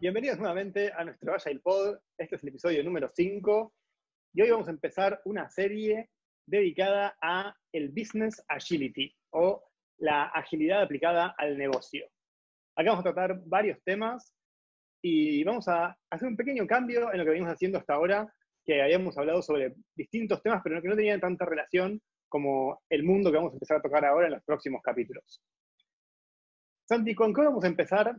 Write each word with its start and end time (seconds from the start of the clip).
Bienvenidos 0.00 0.38
nuevamente 0.38 0.92
a 0.92 1.04
nuestro 1.04 1.34
Agile 1.34 1.60
Pod. 1.60 1.98
Este 2.16 2.36
es 2.36 2.42
el 2.42 2.50
episodio 2.50 2.84
número 2.84 3.10
5 3.12 3.74
y 4.34 4.42
hoy 4.42 4.50
vamos 4.50 4.68
a 4.68 4.70
empezar 4.70 5.20
una 5.24 5.50
serie 5.50 6.10
dedicada 6.46 7.16
a 7.20 7.54
el 7.72 7.90
Business 7.90 8.42
Agility 8.48 9.12
o 9.30 9.64
la 9.98 10.26
agilidad 10.26 10.82
aplicada 10.82 11.34
al 11.36 11.58
negocio. 11.58 12.06
Acá 12.76 12.90
vamos 12.90 13.04
a 13.04 13.12
tratar 13.12 13.40
varios 13.46 13.82
temas 13.82 14.32
y 15.02 15.42
vamos 15.44 15.66
a 15.68 15.96
hacer 16.10 16.28
un 16.28 16.36
pequeño 16.36 16.66
cambio 16.66 17.12
en 17.12 17.18
lo 17.18 17.24
que 17.24 17.30
venimos 17.30 17.52
haciendo 17.52 17.78
hasta 17.78 17.94
ahora, 17.94 18.32
que 18.64 18.80
habíamos 18.80 19.18
hablado 19.18 19.42
sobre 19.42 19.74
distintos 19.94 20.42
temas, 20.42 20.60
pero 20.62 20.80
que 20.80 20.88
no 20.88 20.96
tenían 20.96 21.20
tanta 21.20 21.44
relación 21.44 22.00
como 22.28 22.82
el 22.90 23.02
mundo 23.04 23.30
que 23.30 23.36
vamos 23.36 23.52
a 23.52 23.56
empezar 23.56 23.78
a 23.78 23.82
tocar 23.82 24.04
ahora 24.04 24.26
en 24.26 24.32
los 24.34 24.44
próximos 24.44 24.82
capítulos. 24.82 25.42
Santi, 26.88 27.14
¿con 27.14 27.34
qué 27.34 27.42
vamos 27.42 27.64
a 27.64 27.68
empezar 27.68 28.16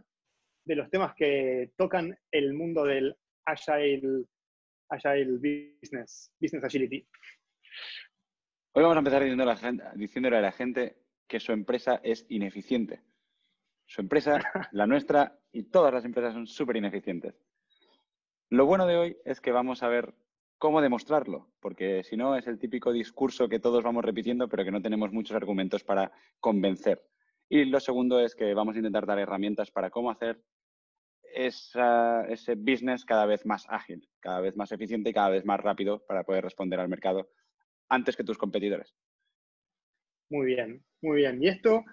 de 0.66 0.76
los 0.76 0.90
temas 0.90 1.14
que 1.16 1.72
tocan 1.78 2.18
el 2.32 2.54
mundo 2.54 2.84
del 2.84 3.16
Agile, 3.46 4.26
agile 4.90 5.38
Business, 5.38 6.32
Business 6.40 6.64
Agility? 6.64 7.08
Hoy 8.74 8.84
vamos 8.84 8.98
a 8.98 9.00
empezar 9.00 9.24
diciéndole 9.24 9.52
a, 9.52 9.54
la 9.54 9.60
gente, 9.60 9.84
diciéndole 9.96 10.38
a 10.38 10.42
la 10.42 10.52
gente 10.52 10.98
que 11.28 11.40
su 11.40 11.52
empresa 11.52 12.00
es 12.04 12.26
ineficiente. 12.30 13.02
Su 13.86 14.02
empresa, 14.02 14.40
la 14.72 14.86
nuestra 14.86 15.40
y 15.52 15.64
todas 15.64 15.94
las 15.94 16.06
empresas 16.06 16.34
son 16.34 16.46
súper 16.46 16.76
ineficientes. 16.76 17.36
Lo 18.50 18.66
bueno 18.66 18.86
de 18.86 18.98
hoy 18.98 19.18
es 19.26 19.42
que 19.42 19.52
vamos 19.52 19.82
a 19.84 19.88
ver 19.88 20.14
cómo 20.58 20.82
demostrarlo, 20.82 21.52
porque 21.60 22.04
si 22.04 22.18
no 22.18 22.36
es 22.36 22.48
el 22.48 22.60
típico 22.60 22.92
discurso 22.92 23.48
que 23.48 23.60
todos 23.60 23.84
vamos 23.84 24.04
repitiendo, 24.04 24.48
pero 24.50 24.64
que 24.64 24.72
no 24.72 24.82
tenemos 24.82 25.12
muchos 25.12 25.36
argumentos 25.36 25.84
para 25.84 26.12
convencer. 26.40 27.04
Y 27.50 27.66
lo 27.66 27.80
segundo 27.80 28.20
es 28.20 28.36
que 28.36 28.54
vamos 28.54 28.76
a 28.76 28.80
intentar 28.80 29.06
dar 29.06 29.20
herramientas 29.20 29.72
para 29.72 29.90
cómo 29.90 30.12
hacer 30.12 30.42
ese 31.34 32.56
business 32.56 33.06
cada 33.06 33.26
vez 33.26 33.46
más 33.46 33.66
ágil, 33.70 34.10
cada 34.20 34.42
vez 34.42 34.56
más 34.56 34.72
eficiente 34.72 35.12
y 35.12 35.14
cada 35.14 35.30
vez 35.30 35.46
más 35.46 35.60
rápido 35.60 36.04
para 36.06 36.24
poder 36.24 36.44
responder 36.44 36.80
al 36.80 36.90
mercado 36.90 37.30
antes 37.90 38.18
que 38.18 38.24
tus 38.24 38.38
competidores. 38.38 38.96
Muy 40.30 40.48
bien, 40.48 40.84
muy 41.02 41.18
bien. 41.18 41.42
Y 41.42 41.48
esto 41.48 41.84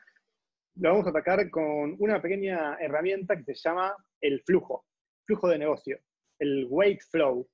lo 0.77 0.91
vamos 0.91 1.07
a 1.07 1.11
atacar 1.11 1.51
con 1.51 1.97
una 1.99 2.21
pequeña 2.21 2.77
herramienta 2.81 3.37
que 3.37 3.55
se 3.55 3.69
llama 3.69 3.95
el 4.21 4.43
flujo, 4.43 4.87
flujo 5.27 5.49
de 5.49 5.59
negocio, 5.59 5.99
el 6.39 6.67
weight 6.69 7.01
flow. 7.11 7.49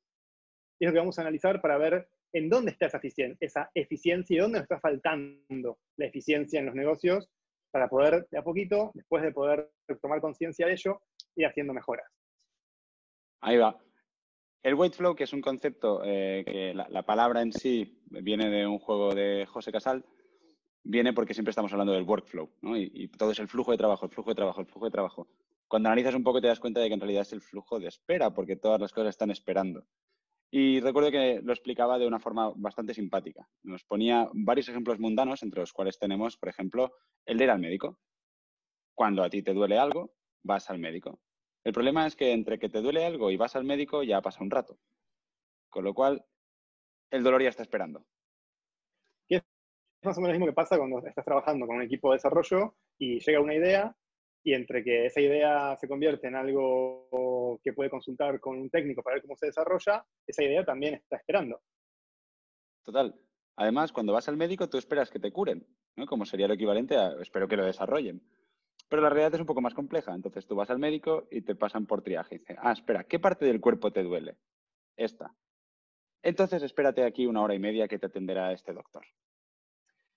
Y 0.81 0.85
es 0.85 0.91
lo 0.91 0.95
que 0.95 0.99
vamos 0.99 1.19
a 1.19 1.23
analizar 1.23 1.61
para 1.61 1.79
ver 1.79 2.09
en 2.33 2.49
dónde 2.49 2.73
está 2.73 2.87
esa, 2.87 3.01
esa 3.39 3.71
eficiencia 3.75 4.35
y 4.35 4.41
dónde 4.41 4.59
nos 4.59 4.65
está 4.65 4.81
faltando 4.81 5.79
la 5.97 6.07
eficiencia 6.07 6.59
en 6.59 6.67
los 6.67 6.75
negocios 6.75 7.29
para 7.71 7.89
poder, 7.89 8.27
de 8.31 8.39
a 8.39 8.43
poquito, 8.43 8.91
después 8.95 9.23
de 9.23 9.33
poder 9.33 9.71
tomar 10.01 10.21
conciencia 10.21 10.67
de 10.67 10.73
ello, 10.73 11.03
ir 11.37 11.47
haciendo 11.47 11.73
mejoras. 11.73 12.07
Ahí 13.43 13.57
va. 13.57 13.79
El 14.63 14.75
weight 14.75 14.95
flow, 14.95 15.15
que 15.15 15.25
es 15.25 15.33
un 15.33 15.41
concepto 15.41 16.03
eh, 16.05 16.43
que 16.45 16.75
la, 16.75 17.03
palabra 17.03 17.41
en 17.41 17.53
sí 17.53 18.03
viene 18.07 18.51
de 18.51 18.67
un 18.67 18.79
juego 18.79 19.15
de 19.15 19.47
José 19.47 19.73
Casal, 19.73 20.05
viene 20.83 21.13
porque 21.13 21.33
siempre 21.33 21.51
estamos 21.51 21.73
hablando 21.73 21.93
del 21.93 22.03
workflow, 22.03 22.51
¿no? 22.61 22.77
Y, 22.77 23.09
todo 23.09 23.31
es 23.31 23.39
el 23.39 23.49
flujo 23.49 23.71
de 23.71 23.79
trabajo, 23.79 24.05
el 24.05 24.13
flujo 24.13 24.31
de 24.31 24.35
trabajo, 24.35 24.61
el 24.61 24.67
flujo 24.67 24.85
de 24.85 24.91
trabajo. 24.91 25.29
Cuando 25.67 25.89
analizas 25.89 26.15
un 26.15 26.25
poco 26.25 26.41
te 26.41 26.49
das 26.49 26.61
cuenta 26.61 26.81
de 26.81 26.89
que 26.89 26.95
en 26.95 27.01
realidad 27.01 27.23
es 27.23 27.33
el 27.33 27.41
flujo 27.41 27.79
de 27.79 27.89
espera, 27.89 28.35
porque 28.35 28.57
todas 28.57 28.81
las 28.81 28.93
cosas 28.93 29.11
están 29.11 29.31
esperando. 29.31 29.87
Y 30.53 30.81
recuerdo 30.81 31.13
que 31.13 31.41
lo 31.43 31.53
explicaba 31.53 31.99
de 31.99 32.07
una 32.07 32.19
forma 32.19 32.53
bastante 32.57 32.93
simpática. 32.93 33.49
Nos 33.63 33.85
ponía 33.85 34.29
varios 34.33 34.69
ejemplos 34.69 34.99
mundanos, 34.99 35.43
entre 35.43 35.61
los 35.61 35.73
cuales 35.73 35.99
tenemos, 35.99 36.37
por 36.37 36.49
ejemplo, 36.49 36.93
el 37.25 37.39
de 37.39 37.45
ir 37.45 37.51
al 37.51 37.61
médico. 37.61 37.99
Cuando 38.95 39.23
a 39.23 39.31
ti 39.31 39.43
te 39.43 39.55
duele 39.55 39.79
algo, 39.79 40.13
vas 40.43 40.69
al 40.71 40.81
médico. 40.81 41.21
El 41.63 41.73
problema 41.73 42.07
es 42.07 42.17
que 42.17 42.33
entre 42.33 42.59
que 42.59 42.69
te 42.69 42.81
duele 42.81 43.05
algo 43.05 43.31
y 43.31 43.37
vas 43.37 43.55
al 43.55 43.65
médico 43.65 44.03
ya 44.03 44.21
pasa 44.21 44.43
un 44.43 44.51
rato. 44.51 44.79
Con 45.69 45.85
lo 45.85 45.95
cual, 45.95 46.25
el 47.11 47.23
dolor 47.23 47.43
ya 47.43 47.51
está 47.51 47.63
esperando. 47.63 48.05
es 49.29 49.43
más 50.03 50.19
o 50.19 50.21
menos 50.21 50.35
lo 50.35 50.39
mismo 50.41 50.47
que 50.47 50.55
pasa 50.55 50.79
cuando 50.79 50.99
estás 51.07 51.25
trabajando 51.25 51.67
con 51.67 51.77
un 51.77 51.83
equipo 51.83 52.11
de 52.11 52.17
desarrollo 52.17 52.75
y 52.99 53.21
llega 53.21 53.41
una 53.41 53.55
idea 53.55 53.95
y 54.43 54.55
entre 54.55 54.83
que 54.83 55.07
esa 55.07 55.21
idea 55.21 55.77
se 55.77 55.87
convierte 55.87 56.27
en 56.27 56.35
algo 56.37 57.09
que 57.59 57.73
puede 57.73 57.91
consultar 57.91 58.39
con 58.41 58.59
un 58.59 58.71
técnico 58.71 59.03
para 59.03 59.15
ver 59.15 59.23
cómo 59.23 59.37
se 59.37 59.47
desarrolla, 59.47 60.05
esa 60.27 60.45
idea 60.45 60.65
también 60.65 60.95
está 60.95 61.17
esperando. 61.17 61.61
Total. 62.85 63.15
Además, 63.57 63.93
cuando 63.93 64.13
vas 64.13 64.29
al 64.29 64.37
médico, 64.37 64.69
tú 64.69 64.79
esperas 64.79 65.11
que 65.11 65.19
te 65.19 65.33
curen, 65.33 65.67
¿no? 65.97 66.07
Como 66.07 66.25
sería 66.25 66.49
lo 66.49 66.55
equivalente 66.55 66.97
a 66.97 67.13
espero 67.21 67.47
que 67.47 67.57
lo 67.57 67.65
desarrollen. 67.65 68.23
Pero 68.89 69.03
la 69.03 69.11
realidad 69.11 69.35
es 69.35 69.41
un 69.41 69.47
poco 69.47 69.61
más 69.61 69.75
compleja. 69.75 70.15
Entonces 70.15 70.47
tú 70.47 70.57
vas 70.57 70.71
al 70.71 70.79
médico 70.79 71.29
y 71.31 71.43
te 71.43 71.55
pasan 71.55 71.87
por 71.87 72.03
triaje. 72.03 72.37
Y 72.37 72.39
dice, 72.39 72.57
ah, 72.59 72.73
espera, 72.73 73.05
¿qué 73.05 73.19
parte 73.19 73.45
del 73.45 73.61
cuerpo 73.61 73.93
te 73.93 74.03
duele? 74.03 74.39
Esta. 74.97 75.35
Entonces 76.23 76.63
espérate 76.63 77.05
aquí 77.05 77.27
una 77.27 77.43
hora 77.43 77.55
y 77.55 77.59
media 77.59 77.87
que 77.87 77.99
te 77.99 78.07
atenderá 78.07 78.53
este 78.53 78.73
doctor. 78.73 79.05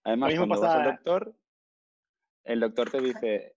Además, 0.04 0.34
cuando 0.36 0.60
vas 0.60 0.76
al 0.76 0.84
doctor, 0.84 1.36
el 2.44 2.60
doctor 2.60 2.90
te 2.90 3.00
dice, 3.00 3.56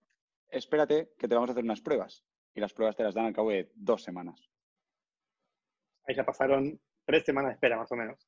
espérate 0.48 1.12
que 1.18 1.26
te 1.26 1.34
vamos 1.34 1.50
a 1.50 1.52
hacer 1.52 1.64
unas 1.64 1.80
pruebas. 1.80 2.24
Y 2.56 2.60
las 2.60 2.72
pruebas 2.72 2.96
te 2.96 3.04
las 3.04 3.14
dan 3.14 3.26
al 3.26 3.34
cabo 3.34 3.50
de 3.50 3.70
dos 3.74 4.02
semanas. 4.02 4.50
Ahí 6.08 6.14
ya 6.14 6.24
pasaron 6.24 6.80
tres 7.04 7.22
semanas 7.22 7.50
de 7.50 7.54
espera, 7.54 7.76
más 7.76 7.92
o 7.92 7.96
menos. 7.96 8.26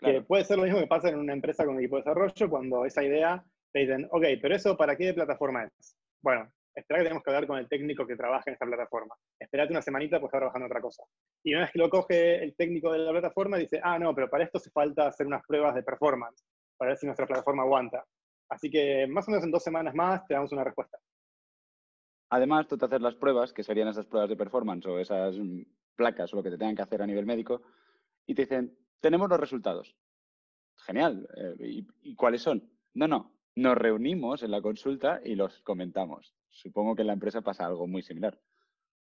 Que 0.00 0.22
puede 0.22 0.44
ser 0.44 0.58
lo 0.58 0.64
mismo 0.64 0.80
que 0.80 0.88
pasa 0.88 1.08
en 1.08 1.18
una 1.18 1.32
empresa 1.32 1.64
con 1.64 1.78
equipo 1.78 1.96
de 1.96 2.02
desarrollo, 2.02 2.50
cuando 2.50 2.84
esa 2.84 3.04
idea 3.04 3.42
te 3.72 3.78
dicen, 3.78 4.08
ok, 4.10 4.24
pero 4.42 4.56
eso 4.56 4.76
para 4.76 4.96
qué 4.96 5.14
plataforma 5.14 5.64
es? 5.64 5.96
Bueno, 6.20 6.50
espera 6.74 6.98
que 6.98 7.04
tenemos 7.04 7.22
que 7.22 7.30
hablar 7.30 7.46
con 7.46 7.58
el 7.58 7.68
técnico 7.68 8.04
que 8.04 8.16
trabaja 8.16 8.42
en 8.48 8.54
esta 8.54 8.66
plataforma. 8.66 9.14
Espérate 9.38 9.72
una 9.72 9.82
semanita, 9.82 10.18
pues 10.18 10.30
está 10.30 10.38
trabajando 10.38 10.66
en 10.66 10.72
otra 10.72 10.80
cosa. 10.80 11.04
Y 11.44 11.54
una 11.54 11.62
vez 11.62 11.70
que 11.70 11.78
lo 11.78 11.88
coge 11.88 12.42
el 12.42 12.56
técnico 12.56 12.90
de 12.90 12.98
la 12.98 13.12
plataforma, 13.12 13.56
dice, 13.56 13.80
ah, 13.84 14.00
no, 14.00 14.12
pero 14.16 14.28
para 14.28 14.42
esto 14.42 14.58
hace 14.58 14.70
falta 14.70 15.06
hacer 15.06 15.28
unas 15.28 15.46
pruebas 15.46 15.76
de 15.76 15.84
performance, 15.84 16.44
para 16.76 16.90
ver 16.90 16.98
si 16.98 17.06
nuestra 17.06 17.26
plataforma 17.26 17.62
aguanta. 17.62 18.04
Así 18.50 18.68
que 18.68 19.06
más 19.06 19.28
o 19.28 19.30
menos 19.30 19.44
en 19.44 19.52
dos 19.52 19.62
semanas 19.62 19.94
más 19.94 20.26
te 20.26 20.34
damos 20.34 20.50
una 20.50 20.64
respuesta. 20.64 20.98
Además, 22.30 22.66
tú 22.66 22.76
te 22.76 22.86
haces 22.86 23.00
las 23.00 23.14
pruebas, 23.14 23.52
que 23.52 23.62
serían 23.62 23.88
esas 23.88 24.06
pruebas 24.06 24.28
de 24.28 24.36
performance 24.36 24.86
o 24.86 24.98
esas 24.98 25.36
mm, 25.38 25.62
placas 25.94 26.32
o 26.32 26.36
lo 26.36 26.42
que 26.42 26.50
te 26.50 26.58
tengan 26.58 26.74
que 26.74 26.82
hacer 26.82 27.02
a 27.02 27.06
nivel 27.06 27.26
médico, 27.26 27.62
y 28.26 28.34
te 28.34 28.42
dicen, 28.42 28.76
tenemos 29.00 29.28
los 29.28 29.38
resultados. 29.38 29.96
Genial. 30.78 31.28
Eh, 31.36 31.84
¿Y, 32.02 32.14
cuáles 32.14 32.42
son? 32.42 32.70
No, 32.94 33.06
no. 33.06 33.34
Nos 33.56 33.76
reunimos 33.76 34.42
en 34.42 34.50
la 34.50 34.60
consulta 34.60 35.20
y 35.24 35.34
los 35.34 35.60
comentamos. 35.62 36.34
Supongo 36.50 36.96
que 36.96 37.02
en 37.02 37.08
la 37.08 37.12
empresa 37.12 37.42
pasa 37.42 37.66
algo 37.66 37.86
muy 37.86 38.02
similar. 38.02 38.38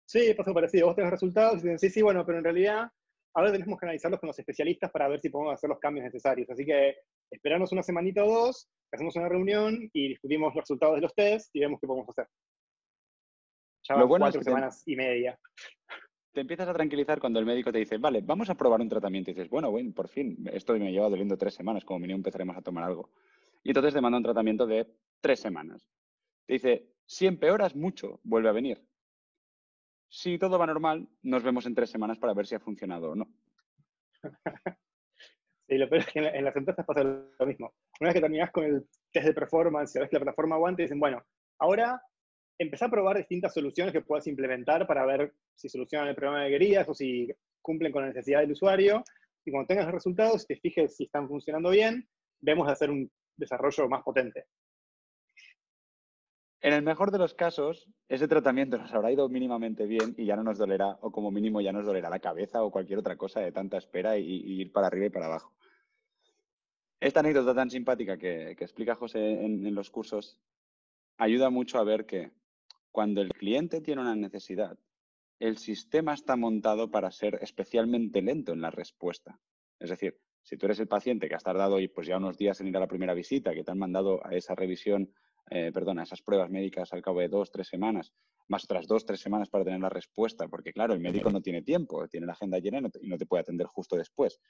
Sí, 0.04 0.34
pasa 0.34 0.52
parecido. 0.52 0.86
Vos 0.88 0.96
tenés 0.96 1.10
resultados 1.10 1.54
y 1.54 1.62
dicen, 1.62 1.78
sí, 1.78 1.88
sí, 1.88 2.02
bueno, 2.02 2.26
pero 2.26 2.38
en 2.38 2.44
realidad 2.44 2.90
ahora 3.34 3.52
tenemos 3.52 3.78
que 3.78 3.86
analizarlos 3.86 4.20
con 4.20 4.26
los 4.26 4.38
especialistas 4.38 4.90
para 4.90 5.08
ver 5.08 5.20
si 5.20 5.30
podemos 5.30 5.54
hacer 5.54 5.70
los 5.70 5.78
cambios 5.78 6.04
necesarios. 6.04 6.50
Así 6.50 6.66
que 6.66 6.96
esperamos 7.30 7.72
una 7.72 7.82
semanita 7.82 8.24
o 8.24 8.30
dos, 8.30 8.68
hacemos 8.92 9.16
una 9.16 9.28
reunión 9.28 9.88
y 9.92 10.08
discutimos 10.08 10.54
los 10.54 10.64
resultados 10.64 10.96
de 10.96 11.00
los 11.00 11.14
test 11.14 11.54
y 11.54 11.60
vemos 11.60 11.80
qué 11.80 11.86
podemos 11.86 12.08
hacer. 12.10 12.26
Ya 13.82 13.96
van 13.96 14.08
cuatro 14.08 14.42
semanas 14.42 14.82
y 14.86 14.96
media 14.96 15.38
te 16.32 16.40
empiezas 16.40 16.68
a 16.68 16.72
tranquilizar 16.72 17.20
cuando 17.20 17.38
el 17.38 17.46
médico 17.46 17.70
te 17.70 17.78
dice, 17.78 17.98
vale, 17.98 18.22
vamos 18.22 18.48
a 18.48 18.54
probar 18.54 18.80
un 18.80 18.88
tratamiento. 18.88 19.30
Y 19.30 19.34
dices, 19.34 19.50
bueno, 19.50 19.70
bueno, 19.70 19.92
por 19.92 20.08
fin, 20.08 20.36
esto 20.52 20.72
me 20.74 20.90
lleva 20.90 21.08
doliendo 21.08 21.36
tres 21.36 21.54
semanas, 21.54 21.84
como 21.84 22.00
mínimo 22.00 22.16
empezaremos 22.16 22.56
a 22.56 22.62
tomar 22.62 22.84
algo. 22.84 23.10
Y 23.62 23.70
entonces 23.70 23.92
te 23.92 24.00
manda 24.00 24.18
un 24.18 24.24
tratamiento 24.24 24.66
de 24.66 24.90
tres 25.20 25.40
semanas. 25.40 25.86
Te 26.46 26.54
dice, 26.54 26.88
si 27.04 27.26
empeoras 27.26 27.76
mucho, 27.76 28.20
vuelve 28.24 28.48
a 28.48 28.52
venir. 28.52 28.82
Si 30.08 30.38
todo 30.38 30.58
va 30.58 30.66
normal, 30.66 31.08
nos 31.22 31.42
vemos 31.42 31.66
en 31.66 31.74
tres 31.74 31.90
semanas 31.90 32.18
para 32.18 32.34
ver 32.34 32.46
si 32.46 32.54
ha 32.54 32.60
funcionado 32.60 33.10
o 33.10 33.14
no. 33.14 33.28
Sí, 35.68 35.78
lo 35.78 35.88
peor 35.88 36.02
es 36.02 36.12
que 36.12 36.18
en, 36.18 36.44
las 36.44 36.54
empresas 36.54 36.84
pasa 36.84 37.02
lo 37.02 37.46
mismo. 37.46 37.72
Una 37.98 38.08
vez 38.08 38.14
que 38.14 38.20
terminas 38.20 38.50
con 38.50 38.64
el 38.64 38.86
test 39.10 39.28
de 39.28 39.32
performance 39.32 39.96
y 39.96 40.00
ves 40.00 40.10
que 40.10 40.16
la 40.16 40.24
plataforma 40.24 40.56
aguanta, 40.56 40.82
dicen, 40.82 41.00
bueno, 41.00 41.22
ahora 41.60 42.02
empezar 42.58 42.88
a 42.88 42.90
probar 42.90 43.16
distintas 43.16 43.54
soluciones 43.54 43.92
que 43.92 44.02
puedas 44.02 44.26
implementar 44.26 44.86
para 44.86 45.04
ver 45.06 45.32
si 45.54 45.68
solucionan 45.68 46.08
el 46.08 46.14
problema 46.14 46.44
de 46.44 46.50
querías 46.50 46.88
o 46.88 46.94
si 46.94 47.28
cumplen 47.60 47.92
con 47.92 48.02
la 48.02 48.08
necesidad 48.08 48.40
del 48.40 48.52
usuario. 48.52 49.04
Y 49.44 49.50
cuando 49.50 49.66
tengas 49.66 49.86
los 49.86 49.94
resultados, 49.94 50.46
te 50.46 50.56
fijes 50.56 50.96
si 50.96 51.04
están 51.04 51.28
funcionando 51.28 51.70
bien, 51.70 52.08
vemos 52.40 52.66
de 52.66 52.72
hacer 52.72 52.90
un 52.90 53.10
desarrollo 53.36 53.88
más 53.88 54.02
potente. 54.02 54.46
En 56.60 56.72
el 56.72 56.82
mejor 56.82 57.10
de 57.10 57.18
los 57.18 57.34
casos, 57.34 57.88
ese 58.08 58.28
tratamiento 58.28 58.78
nos 58.78 58.92
habrá 58.94 59.10
ido 59.10 59.28
mínimamente 59.28 59.84
bien 59.84 60.14
y 60.16 60.26
ya 60.26 60.36
no 60.36 60.44
nos 60.44 60.58
dolerá, 60.58 60.96
o 61.00 61.10
como 61.10 61.32
mínimo 61.32 61.60
ya 61.60 61.72
nos 61.72 61.84
dolerá 61.84 62.08
la 62.08 62.20
cabeza 62.20 62.62
o 62.62 62.70
cualquier 62.70 63.00
otra 63.00 63.16
cosa 63.16 63.40
de 63.40 63.50
tanta 63.50 63.78
espera 63.78 64.16
y, 64.16 64.60
ir 64.60 64.70
para 64.70 64.86
arriba 64.86 65.06
y 65.06 65.10
para 65.10 65.26
abajo. 65.26 65.52
Esta 67.00 67.18
anécdota 67.18 67.52
tan 67.52 67.68
simpática 67.68 68.16
que, 68.16 68.52
explica 68.52 68.94
José 68.94 69.44
en 69.44 69.74
los 69.74 69.90
cursos 69.90 70.38
ayuda 71.18 71.50
mucho 71.50 71.78
a 71.78 71.84
ver 71.84 72.06
que 72.06 72.30
cuando 72.92 73.22
el 73.22 73.32
cliente 73.32 73.80
tiene 73.80 74.02
una 74.02 74.14
necesidad, 74.14 74.78
el 75.40 75.58
sistema 75.58 76.14
está 76.14 76.36
montado 76.36 76.90
para 76.90 77.10
ser 77.10 77.38
especialmente 77.42 78.22
lento 78.22 78.52
en 78.52 78.60
la 78.60 78.70
respuesta. 78.70 79.40
Es 79.80 79.90
decir, 79.90 80.20
Si 80.44 80.56
tú 80.56 80.66
eres 80.66 80.80
el 80.80 80.88
paciente 80.88 81.28
que 81.28 81.36
has 81.36 81.44
tardado 81.44 81.78
pues 81.94 82.06
ya 82.06 82.16
unos 82.16 82.36
días 82.36 82.60
en 82.60 82.66
ir 82.66 82.76
a 82.76 82.80
la 82.80 82.88
primera 82.88 83.14
visita, 83.14 83.54
que 83.54 83.62
te 83.62 83.70
han 83.70 83.78
mandado 83.78 84.24
a 84.26 84.34
esa 84.34 84.54
revisión, 84.56 85.12
eh, 85.50 85.70
perdón, 85.72 86.00
a 86.00 86.02
esas 86.02 86.20
pruebas 86.20 86.50
médicas 86.50 86.92
al 86.92 87.02
cabo 87.02 87.20
de 87.20 87.28
dos, 87.28 87.50
tres 87.50 87.68
semanas, 87.68 88.12
más 88.48 88.64
otras 88.64 88.86
dos, 88.86 89.04
tres 89.04 89.20
semanas 89.20 89.48
para 89.48 89.64
tener 89.64 89.80
la 89.80 89.88
respuesta, 89.88 90.48
porque 90.48 90.72
claro, 90.72 90.94
el 90.94 91.00
médico 91.00 91.30
no 91.30 91.40
tiene 91.40 91.62
tiempo, 91.62 92.06
tiene 92.08 92.26
la 92.26 92.32
agenda 92.32 92.58
llena 92.58 92.78
y 93.00 93.08
no 93.08 93.18
te, 93.18 93.26
puede 93.26 93.42
atender 93.42 93.66
justo 93.66 93.96
después. 93.96 94.40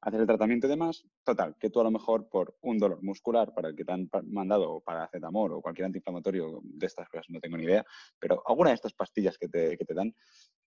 Haces 0.00 0.20
el 0.20 0.26
tratamiento 0.26 0.66
y 0.66 0.70
demás, 0.70 1.04
total, 1.24 1.56
que 1.58 1.70
tú 1.70 1.80
a 1.80 1.84
lo 1.84 1.90
mejor 1.90 2.28
por 2.28 2.56
un 2.62 2.78
dolor 2.78 3.02
muscular 3.02 3.52
para 3.52 3.68
el 3.68 3.76
que 3.76 3.84
te 3.84 3.92
han 3.92 4.08
mandado 4.28 4.72
o 4.74 4.80
para 4.80 5.04
acetamol 5.04 5.52
o 5.52 5.60
cualquier 5.60 5.86
antiinflamatorio 5.86 6.60
de 6.62 6.86
estas 6.86 7.08
cosas, 7.08 7.26
no 7.30 7.40
tengo 7.40 7.56
ni 7.56 7.64
idea, 7.64 7.84
pero 8.18 8.42
alguna 8.46 8.70
de 8.70 8.74
estas 8.76 8.94
pastillas 8.94 9.36
que 9.36 9.48
te, 9.48 9.76
que 9.76 9.84
te 9.84 9.94
dan, 9.94 10.14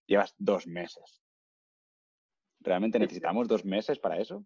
llevas 0.06 0.36
dos 0.38 0.68
meses. 0.68 1.24
¿Realmente 2.60 3.00
necesitamos 3.00 3.48
dos 3.48 3.64
meses 3.64 4.00
para 4.00 4.20
eso? 4.20 4.46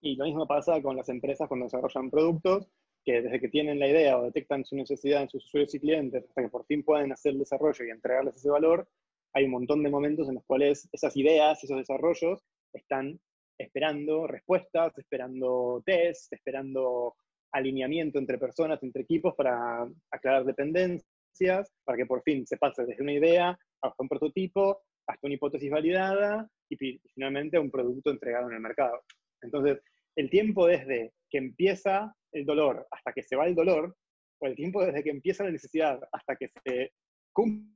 Y 0.00 0.16
lo 0.16 0.24
mismo 0.24 0.46
pasa 0.46 0.80
con 0.80 0.96
las 0.96 1.08
empresas 1.08 1.46
cuando 1.48 1.66
desarrollan 1.66 2.10
productos, 2.10 2.68
que 3.04 3.22
desde 3.22 3.40
que 3.40 3.48
tienen 3.48 3.78
la 3.78 3.88
idea 3.88 4.18
o 4.18 4.24
detectan 4.24 4.64
su 4.64 4.76
necesidad 4.76 5.22
en 5.22 5.28
sus 5.28 5.44
usuarios 5.46 5.74
y 5.74 5.80
clientes, 5.80 6.24
hasta 6.24 6.42
que 6.42 6.48
por 6.48 6.64
fin 6.66 6.82
pueden 6.82 7.12
hacer 7.12 7.32
el 7.32 7.40
desarrollo 7.40 7.84
y 7.84 7.90
entregarles 7.90 8.36
ese 8.36 8.50
valor, 8.50 8.88
hay 9.32 9.44
un 9.44 9.50
montón 9.50 9.82
de 9.82 9.90
momentos 9.90 10.28
en 10.28 10.36
los 10.36 10.44
cuales 10.44 10.88
esas 10.92 11.16
ideas, 11.16 11.62
esos 11.62 11.76
desarrollos, 11.76 12.44
están 12.72 13.20
esperando 13.58 14.26
respuestas, 14.26 14.96
esperando 14.96 15.82
tests, 15.84 16.32
esperando 16.32 17.16
alineamiento 17.52 18.18
entre 18.18 18.38
personas, 18.38 18.82
entre 18.82 19.02
equipos 19.02 19.34
para 19.34 19.86
aclarar 20.10 20.44
dependencias, 20.44 21.72
para 21.84 21.98
que 21.98 22.06
por 22.06 22.22
fin 22.22 22.46
se 22.46 22.56
pase 22.56 22.84
desde 22.84 23.02
una 23.02 23.12
idea 23.12 23.58
hasta 23.80 24.02
un 24.02 24.08
prototipo, 24.08 24.82
hasta 25.06 25.26
una 25.26 25.34
hipótesis 25.34 25.70
validada 25.70 26.48
y 26.68 26.76
finalmente 27.14 27.56
a 27.56 27.60
un 27.60 27.70
producto 27.70 28.10
entregado 28.10 28.48
en 28.48 28.56
el 28.56 28.60
mercado. 28.60 29.02
Entonces, 29.42 29.80
el 30.16 30.30
tiempo 30.30 30.66
desde 30.66 31.12
que 31.30 31.38
empieza 31.38 32.14
el 32.32 32.44
dolor 32.44 32.86
hasta 32.90 33.12
que 33.12 33.22
se 33.22 33.36
va 33.36 33.46
el 33.46 33.54
dolor, 33.54 33.96
o 34.40 34.46
el 34.46 34.54
tiempo 34.54 34.84
desde 34.84 35.02
que 35.02 35.10
empieza 35.10 35.44
la 35.44 35.50
necesidad 35.50 36.00
hasta 36.12 36.36
que 36.36 36.50
se 36.64 36.92
cumple 37.32 37.70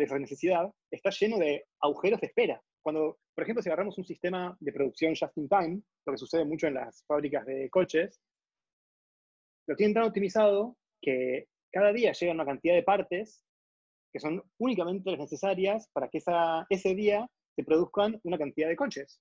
esa 0.00 0.18
necesidad, 0.18 0.70
está 0.90 1.10
lleno 1.10 1.38
de 1.38 1.64
agujeros 1.80 2.20
de 2.20 2.26
espera. 2.28 2.62
Cuando, 2.82 3.20
por 3.34 3.44
ejemplo, 3.44 3.62
si 3.62 3.68
agarramos 3.68 3.96
un 3.98 4.04
sistema 4.04 4.56
de 4.60 4.72
producción 4.72 5.14
just 5.14 5.36
in 5.38 5.48
time, 5.48 5.82
lo 6.04 6.12
que 6.12 6.18
sucede 6.18 6.44
mucho 6.44 6.66
en 6.66 6.74
las 6.74 7.04
fábricas 7.06 7.46
de 7.46 7.70
coches, 7.70 8.20
lo 9.68 9.76
tienen 9.76 9.94
tan 9.94 10.04
optimizado 10.04 10.76
que 11.00 11.48
cada 11.72 11.92
día 11.92 12.12
llega 12.12 12.32
una 12.32 12.44
cantidad 12.44 12.74
de 12.74 12.82
partes 12.82 13.44
que 14.12 14.20
son 14.20 14.42
únicamente 14.58 15.10
las 15.10 15.20
necesarias 15.20 15.88
para 15.92 16.08
que 16.08 16.18
esa, 16.18 16.66
ese 16.68 16.94
día 16.94 17.26
se 17.56 17.64
produzcan 17.64 18.20
una 18.24 18.36
cantidad 18.36 18.68
de 18.68 18.76
coches. 18.76 19.20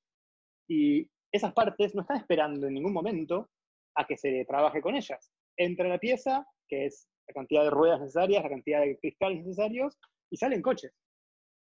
Y 0.68 1.10
esas 1.31 1.54
partes 1.54 1.96
no 1.96 2.02
están 2.02 2.18
esperando 2.18 2.68
en 2.68 2.74
ningún 2.74 2.94
momento 2.94 3.50
a 3.96 4.06
que 4.06 4.18
se 4.18 4.44
trabaje 4.46 4.81
con 4.81 4.96
ellas. 4.96 5.31
Entra 5.58 5.88
la 5.88 5.98
pieza, 5.98 6.46
que 6.68 6.88
es 6.88 7.08
la 7.28 7.34
cantidad 7.34 7.63
de 7.63 7.69
ruedas 7.69 8.02
necesarias, 8.02 8.44
la 8.44 8.50
cantidad 8.50 8.81
de 8.81 8.98
cristales 8.98 9.40
necesarios, 9.40 9.98
y 10.30 10.38
salen 10.38 10.62
coches. 10.62 10.94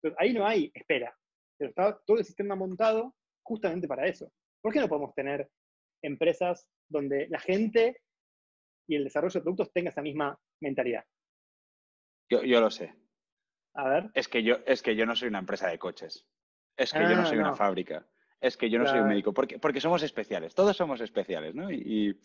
Entonces, 0.03 0.19
ahí 0.19 0.33
no 0.33 0.47
hay 0.47 0.71
espera, 0.75 1.15
pero 1.61 1.69
está 1.69 2.01
todo 2.07 2.17
el 2.17 2.25
sistema 2.25 2.57
montado 2.57 3.15
justamente 3.45 3.87
para 3.87 4.07
eso. 4.07 4.33
¿Por 4.63 4.73
qué 4.73 4.81
no 4.81 4.89
podemos 4.89 5.15
tener 5.15 5.51
empresas 6.03 6.67
donde 6.89 7.29
la 7.29 7.39
gente 7.39 8.01
y 8.89 8.97
el 8.97 9.05
desarrollo 9.05 9.39
de 9.39 9.43
productos 9.43 9.73
tenga 9.73 9.91
esa 9.91 10.01
misma 10.01 10.39
mentalidad? 10.63 11.05
Yo, 12.31 12.43
yo 12.43 12.63
lo 12.63 12.71
sé. 12.71 12.95
A 13.75 13.89
ver. 13.89 14.11
Es 14.15 14.27
que, 14.27 14.43
yo, 14.43 14.57
es 14.67 14.81
que 14.81 14.97
yo 14.97 15.05
no 15.05 15.15
soy 15.15 15.29
una 15.29 15.41
empresa 15.41 15.69
de 15.69 15.79
coches. 15.79 16.27
Es 16.79 16.93
que 16.95 17.01
yo 17.01 17.15
no 17.15 17.23
ah, 17.23 17.27
soy 17.27 17.37
una 17.37 17.55
fábrica 17.55 18.09
es 18.41 18.57
que 18.57 18.71
yo 18.71 18.79
no 18.79 18.87
soy 18.87 19.01
un 19.01 19.09
médico, 19.09 19.35
porque, 19.35 19.59
porque 19.59 19.81
somos 19.81 20.03
especiales, 20.03 20.55
todos 20.55 20.75
somos 20.77 21.01
especiales, 21.01 21.55
¿no? 21.55 21.71
Y, 21.71 22.19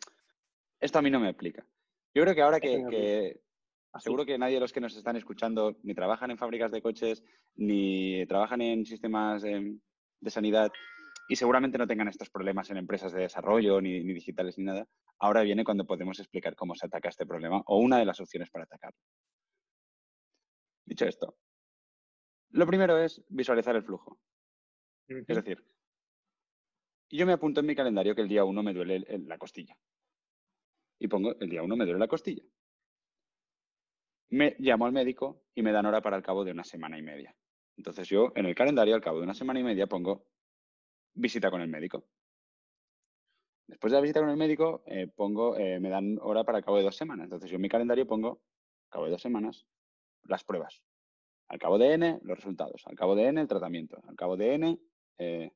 esto 0.80 1.00
a 1.00 1.02
mí 1.02 1.10
no 1.10 1.20
me 1.20 1.30
explica. 1.30 1.66
Yo 2.14 2.24
creo 2.24 2.36
que 2.36 2.42
ahora 2.42 2.60
que, 2.60 3.42
seguro 4.00 4.26
que 4.26 4.38
nadie 4.38 4.56
de 4.56 4.60
los 4.60 4.74
que 4.74 4.82
nos 4.82 4.96
están 4.96 5.16
escuchando 5.16 5.78
ni 5.84 5.94
trabajan 5.94 6.32
en 6.32 6.38
fábricas 6.38 6.72
de 6.72 6.82
coches, 6.82 7.24
ni 7.56 8.26
trabajan 8.28 8.62
en 8.62 8.86
sistemas 8.86 9.42
de, 9.42 9.80
sanidad, 10.28 10.72
y 11.30 11.36
seguramente 11.36 11.78
no 11.78 11.88
tengan 11.88 12.08
estos 12.08 12.30
problemas 12.30 12.70
en 12.70 12.78
empresas 12.78 13.14
de 13.14 13.22
desarrollo, 13.22 13.82
ni, 13.82 14.04
ni, 14.04 14.14
digitales, 14.14 14.58
ni 14.58 14.66
nada. 14.66 14.88
Ahora 15.20 15.42
viene 15.42 15.64
cuando 15.64 15.86
podemos 15.86 16.20
explicar 16.20 16.56
cómo 16.56 16.76
se 16.76 16.86
ataca 16.88 17.10
este 17.10 17.26
problema 17.26 17.62
o 17.66 17.78
una 17.78 17.98
de 17.98 18.06
las 18.06 18.20
opciones 18.20 18.50
para 18.50 18.66
atacarlo. 18.66 19.00
Dicho 20.86 21.06
esto, 21.06 21.36
lo 22.50 22.68
primero 22.68 22.98
es 22.98 23.24
visualizar 23.30 23.76
el 23.76 23.84
flujo. 23.84 24.20
Es 25.08 25.26
decir, 25.28 25.64
yo 27.10 27.26
me 27.26 27.34
apunto 27.34 27.60
en 27.60 27.66
mi 27.66 27.76
calendario 27.76 28.16
que 28.16 28.22
el 28.22 28.28
día 28.28 28.44
1 28.44 28.64
me 28.64 28.74
duele 28.74 29.06
la 29.26 29.38
costilla. 29.38 29.76
Y 31.00 31.08
pongo, 31.08 31.36
el 31.40 31.50
día 31.50 31.64
1 31.64 31.76
me 31.76 31.86
duele 31.86 32.00
la 32.00 32.08
costilla. 32.08 32.44
Me 34.30 34.56
llamo 34.60 34.86
al 34.86 34.92
médico 34.92 35.44
y 35.54 35.62
me 35.62 35.72
dan 35.72 35.86
hora 35.86 36.02
para 36.02 36.18
el 36.18 36.24
cabo 36.24 36.44
de 36.44 36.52
una 36.52 36.64
semana 36.64 36.98
y 36.98 37.02
media. 37.02 37.36
Entonces 37.78 38.08
yo 38.08 38.32
en 38.36 38.46
el 38.46 38.56
calendario, 38.56 38.96
al 38.96 39.02
cabo 39.02 39.18
de 39.18 39.24
una 39.24 39.34
semana 39.34 39.60
y 39.60 39.64
media, 39.64 39.88
pongo 39.88 40.26
visita 41.14 41.52
con 41.52 41.62
el 41.62 41.68
médico. 41.68 42.06
Después 43.68 43.92
de 43.92 43.98
la 43.98 44.02
visita 44.02 44.20
con 44.20 44.30
el 44.30 44.38
médico, 44.38 44.84
eh, 44.86 45.08
pongo, 45.08 45.58
eh, 45.58 45.80
me 45.80 45.90
dan 45.90 46.20
hora 46.22 46.44
para 46.44 46.60
el 46.60 46.64
cabo 46.64 46.78
de 46.78 46.84
dos 46.84 46.96
semanas. 46.96 47.26
Entonces 47.26 47.50
yo 47.50 47.56
en 47.56 47.62
mi 47.62 47.70
calendario 47.70 48.06
pongo, 48.06 48.42
al 48.86 48.90
cabo 48.90 49.06
de 49.06 49.12
dos 49.12 49.22
semanas, 49.22 49.66
las 50.24 50.44
pruebas. 50.44 50.82
Al 51.48 51.60
cabo 51.60 51.78
de 51.78 51.94
N, 51.94 52.20
los 52.24 52.38
resultados. 52.38 52.84
Al 52.86 52.96
cabo 52.96 53.16
de 53.16 53.28
N, 53.28 53.42
el 53.42 53.48
tratamiento. 53.48 54.02
Al 54.08 54.16
cabo 54.16 54.38
de 54.38 54.54
N, 54.54 54.80
eh, 55.18 55.52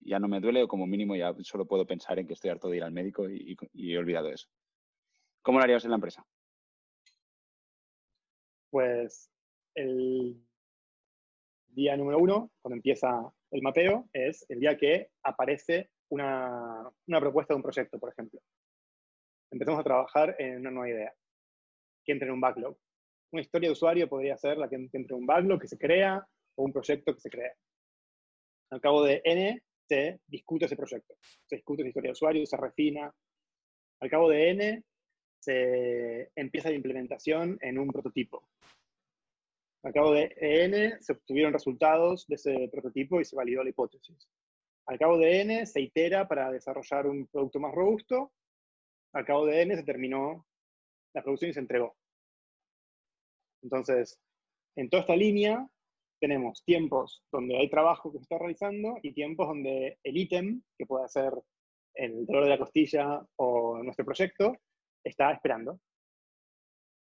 ya 0.00 0.18
no 0.18 0.28
me 0.28 0.40
duele 0.40 0.62
o 0.62 0.68
como 0.68 0.86
mínimo 0.86 1.16
ya 1.16 1.34
solo 1.42 1.66
puedo 1.66 1.86
pensar 1.86 2.18
en 2.18 2.26
que 2.26 2.34
estoy 2.34 2.50
harto 2.50 2.68
de 2.68 2.76
ir 2.76 2.84
al 2.84 2.92
médico 2.92 3.28
y, 3.28 3.56
he 3.74 3.98
olvidado 3.98 4.30
eso. 4.30 4.48
¿Cómo 5.42 5.58
lo 5.58 5.64
harías 5.64 5.84
en 5.84 5.90
la 5.90 5.96
empresa? 5.96 6.24
Pues 8.70 9.30
el 9.74 10.42
día 11.68 11.96
número 11.96 12.18
uno, 12.18 12.50
cuando 12.60 12.76
empieza 12.76 13.32
el 13.50 13.62
mapeo, 13.62 14.08
es 14.12 14.44
el 14.48 14.60
día 14.60 14.76
que 14.76 15.10
aparece 15.22 15.90
una, 16.10 16.90
una 17.06 17.20
propuesta 17.20 17.54
de 17.54 17.56
un 17.56 17.62
proyecto, 17.62 17.98
por 17.98 18.10
ejemplo. 18.10 18.40
Empezamos 19.50 19.80
a 19.80 19.84
trabajar 19.84 20.36
en 20.38 20.58
una 20.58 20.70
nueva 20.70 20.90
idea, 20.90 21.14
que 22.04 22.12
entre 22.12 22.28
en 22.28 22.34
un 22.34 22.40
backlog. 22.40 22.76
Una 23.32 23.42
historia 23.42 23.68
de 23.68 23.72
usuario 23.72 24.08
podría 24.08 24.36
ser 24.36 24.58
la 24.58 24.68
que 24.68 24.76
entre 24.76 25.14
en 25.14 25.20
un 25.20 25.26
backlog 25.26 25.60
que 25.60 25.68
se 25.68 25.78
crea 25.78 26.26
o 26.56 26.64
un 26.64 26.72
proyecto 26.72 27.14
que 27.14 27.20
se 27.20 27.30
crea. 27.30 27.54
Al 28.70 28.80
cabo 28.80 29.02
de 29.02 29.22
N 29.24 29.62
se 29.88 30.20
discute 30.26 30.66
ese 30.66 30.76
proyecto, 30.76 31.14
se 31.46 31.56
discute 31.56 31.82
la 31.82 31.88
historia 31.88 32.08
de 32.08 32.12
usuario, 32.12 32.46
se 32.46 32.56
refina. 32.56 33.14
Al 34.00 34.10
cabo 34.10 34.28
de 34.28 34.50
N, 34.50 34.84
se 35.40 36.30
empieza 36.34 36.70
la 36.70 36.76
implementación 36.76 37.58
en 37.60 37.78
un 37.78 37.88
prototipo. 37.88 38.48
Al 39.84 39.92
cabo 39.92 40.12
de 40.12 40.34
N, 40.36 41.00
se 41.00 41.12
obtuvieron 41.12 41.52
resultados 41.52 42.26
de 42.26 42.34
ese 42.34 42.68
prototipo 42.70 43.20
y 43.20 43.24
se 43.24 43.36
validó 43.36 43.62
la 43.62 43.70
hipótesis. 43.70 44.28
Al 44.86 44.98
cabo 44.98 45.18
de 45.18 45.40
N, 45.40 45.66
se 45.66 45.80
itera 45.80 46.26
para 46.26 46.50
desarrollar 46.50 47.06
un 47.06 47.26
producto 47.26 47.60
más 47.60 47.74
robusto. 47.74 48.32
Al 49.12 49.24
cabo 49.24 49.46
de 49.46 49.62
N, 49.62 49.76
se 49.76 49.84
terminó 49.84 50.46
la 51.14 51.22
producción 51.22 51.50
y 51.50 51.54
se 51.54 51.60
entregó. 51.60 51.96
Entonces, 53.62 54.18
en 54.76 54.88
toda 54.88 55.02
esta 55.02 55.16
línea, 55.16 55.66
tenemos 56.20 56.64
tiempos 56.64 57.22
donde 57.30 57.56
hay 57.56 57.70
trabajo 57.70 58.10
que 58.10 58.18
se 58.18 58.22
está 58.22 58.38
realizando 58.38 58.98
y 59.02 59.12
tiempos 59.12 59.46
donde 59.48 59.98
el 60.02 60.16
ítem, 60.16 60.62
que 60.76 60.86
puede 60.86 61.08
ser 61.08 61.32
el 61.94 62.26
dolor 62.26 62.44
de 62.44 62.50
la 62.50 62.58
costilla 62.58 63.24
o 63.36 63.82
nuestro 63.82 64.04
proyecto, 64.04 64.56
está 65.04 65.32
esperando. 65.32 65.80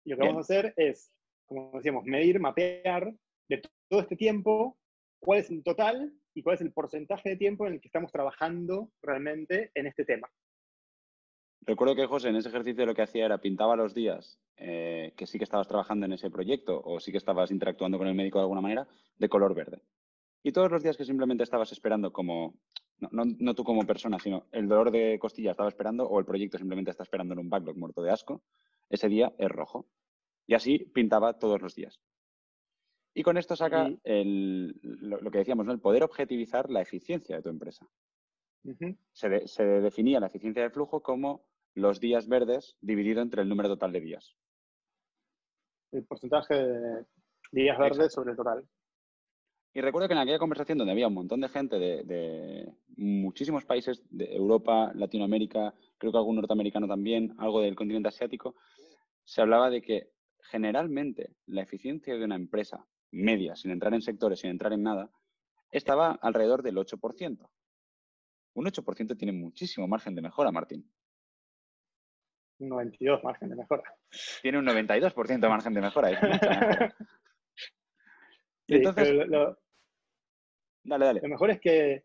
Y 0.04 0.12
lo 0.12 0.18
que 0.18 0.28
vamos 0.28 0.50
a 0.50 0.54
hacer 0.54 0.74
es, 0.78 1.12
como 1.46 1.72
decíamos, 1.74 2.06
medir, 2.06 2.40
mapear 2.40 3.14
de 3.50 3.62
todo 3.90 4.02
este 4.02 4.16
tiempo 4.16 4.78
cuál 5.20 5.40
es 5.40 5.50
el 5.50 5.64
total 5.64 6.14
y 6.34 6.44
cuál 6.44 6.56
es 6.56 6.62
el 6.62 6.72
porcentaje 6.72 7.30
de 7.30 7.38
tiempo 7.38 7.66
en 7.66 7.74
el 7.74 7.82
que 7.82 7.88
estamos 7.88 8.12
trabajando 8.12 8.92
realmente 9.02 9.72
en 9.74 9.88
este 9.88 10.06
tema. 10.06 10.30
Recuerdo 11.62 11.96
que 11.96 12.06
José 12.06 12.30
en 12.30 12.36
ese 12.36 12.50
ejercicio 12.50 12.86
lo 12.86 12.94
que 12.94 13.02
hacía 13.02 13.26
era 13.26 13.40
pintaba 13.40 13.76
los 13.76 13.96
días 13.96 14.40
eh, 14.58 15.14
que 15.18 15.26
sí 15.26 15.40
que 15.40 15.44
estabas 15.44 15.68
trabajando 15.68 16.06
en 16.06 16.14
ese 16.14 16.30
proyecto 16.30 16.80
o 16.86 17.00
sí 17.00 17.12
que 17.12 17.18
estabas 17.18 17.50
interactuando 17.50 17.98
con 17.98 18.08
el 18.08 18.14
médico 18.14 18.38
de 18.38 18.44
alguna 18.44 18.62
manera 18.62 18.88
de 19.18 19.30
color 19.30 19.56
verde. 19.56 19.82
Y 20.44 20.52
todos 20.52 20.70
los 20.70 20.84
días 20.84 20.96
que 20.96 21.06
simplemente 21.06 21.44
estabas 21.44 21.72
esperando 21.72 22.14
como, 22.14 22.54
no, 23.00 23.56
tú 23.56 23.64
como 23.64 23.86
persona, 23.86 24.20
sino 24.20 24.46
el 24.52 24.68
dolor 24.68 24.92
de 24.92 25.20
costilla 25.20 25.52
estaba 25.52 25.70
esperando 25.70 26.08
o 26.08 26.20
el 26.20 26.26
proyecto 26.26 26.58
simplemente 26.58 26.92
está 26.92 27.04
esperando 27.04 27.34
en 27.34 27.40
un 27.40 27.50
backlog 27.50 27.78
muerto 27.78 28.02
de 28.02 28.12
asco, 28.12 28.42
ese 28.90 29.10
día 29.10 29.34
es 29.38 29.50
rojo. 29.50 29.88
Y 30.48 30.54
así 30.54 30.80
pintaba 30.94 31.38
todos 31.40 31.62
los 31.62 31.76
días. 31.76 32.00
Y 33.14 33.24
con 33.24 33.38
esto 33.38 33.56
saca 33.56 33.90
lo, 33.90 35.32
que 35.32 35.38
decíamos, 35.38 35.66
¿no? 35.66 35.72
el 35.72 35.80
poder 35.80 36.04
objetivizar 36.04 36.70
la 36.70 36.82
eficiencia 36.82 37.38
de 37.38 37.42
tu 37.42 37.50
empresa. 37.50 37.88
se, 39.14 39.48
se, 39.48 39.64
definía 39.64 40.20
la 40.20 40.28
eficiencia 40.28 40.64
del 40.64 40.72
flujo 40.72 41.02
como 41.02 41.46
los 41.74 42.00
días 42.00 42.28
verdes 42.28 42.78
dividido 42.82 43.22
entre 43.22 43.42
el 43.42 43.50
número 43.50 43.70
total 43.70 43.92
de 43.94 44.02
días. 44.02 44.36
El 45.92 46.06
porcentaje 46.06 46.56
de 46.56 47.06
días 47.52 47.78
verdes 47.78 48.14
sobre 48.14 48.32
el 48.32 48.38
total. 48.38 48.68
Y 49.76 49.82
recuerdo 49.82 50.08
que 50.08 50.14
en 50.14 50.22
aquella 50.22 50.40
conversación 50.40 50.78
donde 50.78 50.94
había 50.94 51.10
un 51.10 51.14
montón 51.14 51.42
de 51.42 51.50
gente 51.50 51.78
de, 51.78 52.72
muchísimos 52.96 53.66
países 53.66 54.02
de 54.10 54.34
Europa, 54.34 54.94
Latinoamérica, 54.96 55.74
creo 55.98 56.14
que 56.14 56.18
algún 56.18 56.38
norteamericano 56.38 56.88
también, 56.88 57.36
algo 57.40 57.60
del 57.60 57.76
continente 57.76 58.08
asiático, 58.08 58.56
se 59.26 59.42
hablaba 59.42 59.70
de 59.70 59.82
que 59.82 60.12
generalmente 60.50 61.36
la 61.48 61.62
eficiencia 61.62 62.16
de 62.16 62.24
una 62.24 62.38
empresa 62.38 62.88
media, 63.12 63.58
sin 63.58 63.72
entrar 63.72 63.94
en 63.94 64.02
sectores, 64.02 64.40
sin 64.40 64.50
entrar 64.50 64.72
en 64.72 64.82
nada, 64.82 65.12
estaba 65.70 66.18
alrededor 66.22 66.64
del 66.64 66.78
8%. 66.78 67.50
Un 68.54 68.66
8% 68.66 69.18
tiene 69.18 69.34
muchísimo 69.34 69.90
margen 69.90 70.16
de 70.16 70.22
mejora, 70.22 70.54
Martín. 70.54 70.90
Un 72.60 72.70
92 72.70 73.22
margen 73.26 73.50
de 73.50 73.58
mejora. 73.58 73.84
Tiene 74.42 74.58
un 74.58 74.66
92% 74.66 75.40
de 75.42 75.50
margen 75.50 75.74
de 75.74 75.82
mejora. 75.82 76.10
Entonces, 78.68 79.14
lo, 79.28 79.60
dale, 80.86 81.06
dale. 81.06 81.22
Lo 81.22 81.30
mejor 81.30 81.52
es 81.52 81.60
que 81.60 82.04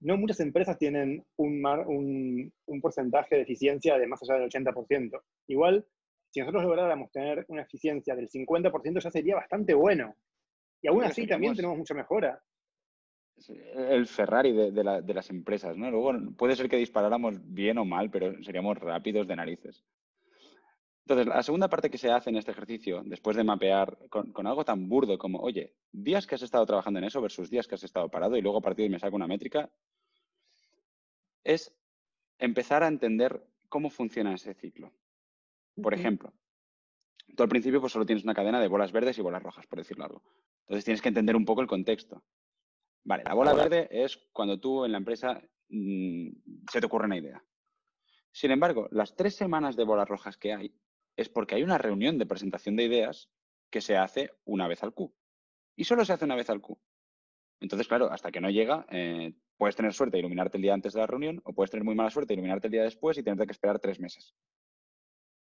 no 0.00 0.16
muchas 0.16 0.40
empresas 0.40 0.78
tienen 0.78 1.24
un, 1.36 1.64
un, 1.66 2.52
un, 2.66 2.80
porcentaje 2.80 3.36
de 3.36 3.42
eficiencia 3.42 3.98
de 3.98 4.06
más 4.06 4.22
allá 4.22 4.38
del 4.38 4.48
80%. 4.48 5.20
Igual, 5.48 5.84
si 6.30 6.40
nosotros 6.40 6.62
lográramos 6.64 7.10
tener 7.10 7.44
una 7.48 7.62
eficiencia 7.62 8.14
del 8.14 8.28
50%, 8.28 9.00
ya 9.00 9.10
sería 9.10 9.36
bastante 9.36 9.74
bueno. 9.74 10.14
Y 10.82 10.88
aún 10.88 11.02
así 11.02 11.26
también 11.26 11.54
tenemos 11.56 11.76
mucha 11.76 11.94
mejora. 11.94 12.40
El 13.74 14.06
Ferrari 14.06 14.52
de, 14.52 15.14
las 15.14 15.30
empresas, 15.30 15.76
¿no? 15.76 15.90
Luego 15.90 16.12
puede 16.36 16.56
ser 16.56 16.68
que 16.68 16.76
disparáramos 16.76 17.36
bien 17.42 17.78
o 17.78 17.84
mal, 17.84 18.10
pero 18.10 18.42
seríamos 18.42 18.78
rápidos 18.78 19.26
de 19.26 19.36
narices. 19.36 19.84
Entonces, 21.08 21.26
la 21.26 21.42
segunda 21.42 21.70
parte 21.70 21.88
que 21.88 21.96
se 21.96 22.10
hace 22.10 22.28
en 22.28 22.36
este 22.36 22.50
ejercicio, 22.50 23.00
después 23.02 23.34
de 23.34 23.42
mapear 23.42 23.96
con, 24.10 24.30
con, 24.30 24.46
algo 24.46 24.62
tan 24.62 24.90
burdo 24.90 25.16
como, 25.16 25.40
oye, 25.40 25.72
días 25.90 26.26
que 26.26 26.34
has 26.34 26.42
estado 26.42 26.66
trabajando 26.66 26.98
en 26.98 27.06
eso 27.06 27.22
versus 27.22 27.48
días 27.48 27.66
que 27.66 27.76
has 27.76 27.82
estado 27.82 28.10
parado 28.10 28.36
y 28.36 28.42
luego 28.42 28.58
a 28.58 28.60
partir 28.60 28.82
de 28.84 28.90
me 28.90 28.98
saco 28.98 29.16
una 29.16 29.26
métrica, 29.26 29.70
es 31.44 31.74
empezar 32.38 32.82
a 32.82 32.88
entender 32.88 33.42
cómo 33.70 33.88
funciona 33.88 34.34
ese 34.34 34.52
ciclo. 34.52 34.92
Por 35.82 35.94
ejemplo, 35.94 36.34
tú 37.34 37.42
al 37.42 37.48
principio 37.48 37.80
pues 37.80 37.94
solo 37.94 38.04
tienes 38.04 38.24
una 38.24 38.34
cadena 38.34 38.60
de 38.60 38.68
bolas 38.68 38.92
verdes 38.92 39.16
y 39.16 39.22
bolas 39.22 39.42
rojas, 39.42 39.66
por 39.66 39.78
decirlo 39.78 40.04
algo. 40.04 40.22
Entonces 40.66 40.84
tienes 40.84 41.00
que 41.00 41.08
entender 41.08 41.36
un 41.36 41.46
poco 41.46 41.62
el 41.62 41.68
contexto. 41.68 42.22
Vale, 43.04 43.22
la 43.24 43.32
bola 43.32 43.54
verde 43.54 43.88
es 43.90 44.18
cuando 44.30 44.60
tú 44.60 44.84
en 44.84 44.92
la 44.92 44.98
empresa 44.98 45.40
mm, 45.70 46.28
se 46.70 46.80
te 46.80 46.86
ocurre 46.86 47.06
una 47.06 47.16
idea. 47.16 47.42
Sin 48.30 48.50
embargo, 48.50 48.88
las 48.90 49.16
tres 49.16 49.34
semanas 49.34 49.74
de 49.74 49.84
bolas 49.84 50.06
rojas 50.06 50.36
que 50.36 50.52
hay 50.52 50.74
es 51.18 51.28
porque 51.28 51.56
hay 51.56 51.64
una 51.64 51.78
reunión 51.78 52.16
de 52.16 52.26
presentación 52.26 52.76
de 52.76 52.84
ideas 52.84 53.28
que 53.70 53.80
se 53.80 53.96
hace 53.96 54.30
una 54.44 54.68
vez 54.68 54.84
al 54.84 54.94
Q. 54.94 55.12
Y 55.76 55.84
solo 55.84 56.04
se 56.04 56.12
hace 56.12 56.24
una 56.24 56.36
vez 56.36 56.48
al 56.48 56.60
Q. 56.60 56.80
Entonces, 57.60 57.88
claro, 57.88 58.10
hasta 58.12 58.30
que 58.30 58.40
no 58.40 58.50
llega, 58.50 58.86
eh, 58.88 59.34
puedes 59.56 59.74
tener 59.74 59.92
suerte 59.92 60.16
de 60.16 60.20
iluminarte 60.20 60.58
el 60.58 60.62
día 60.62 60.74
antes 60.74 60.92
de 60.92 61.00
la 61.00 61.08
reunión 61.08 61.42
o 61.44 61.52
puedes 61.52 61.72
tener 61.72 61.84
muy 61.84 61.96
mala 61.96 62.10
suerte 62.10 62.28
de 62.28 62.34
iluminarte 62.34 62.68
el 62.68 62.72
día 62.72 62.84
después 62.84 63.18
y 63.18 63.24
tener 63.24 63.44
que 63.44 63.52
esperar 63.52 63.80
tres 63.80 63.98
meses. 63.98 64.32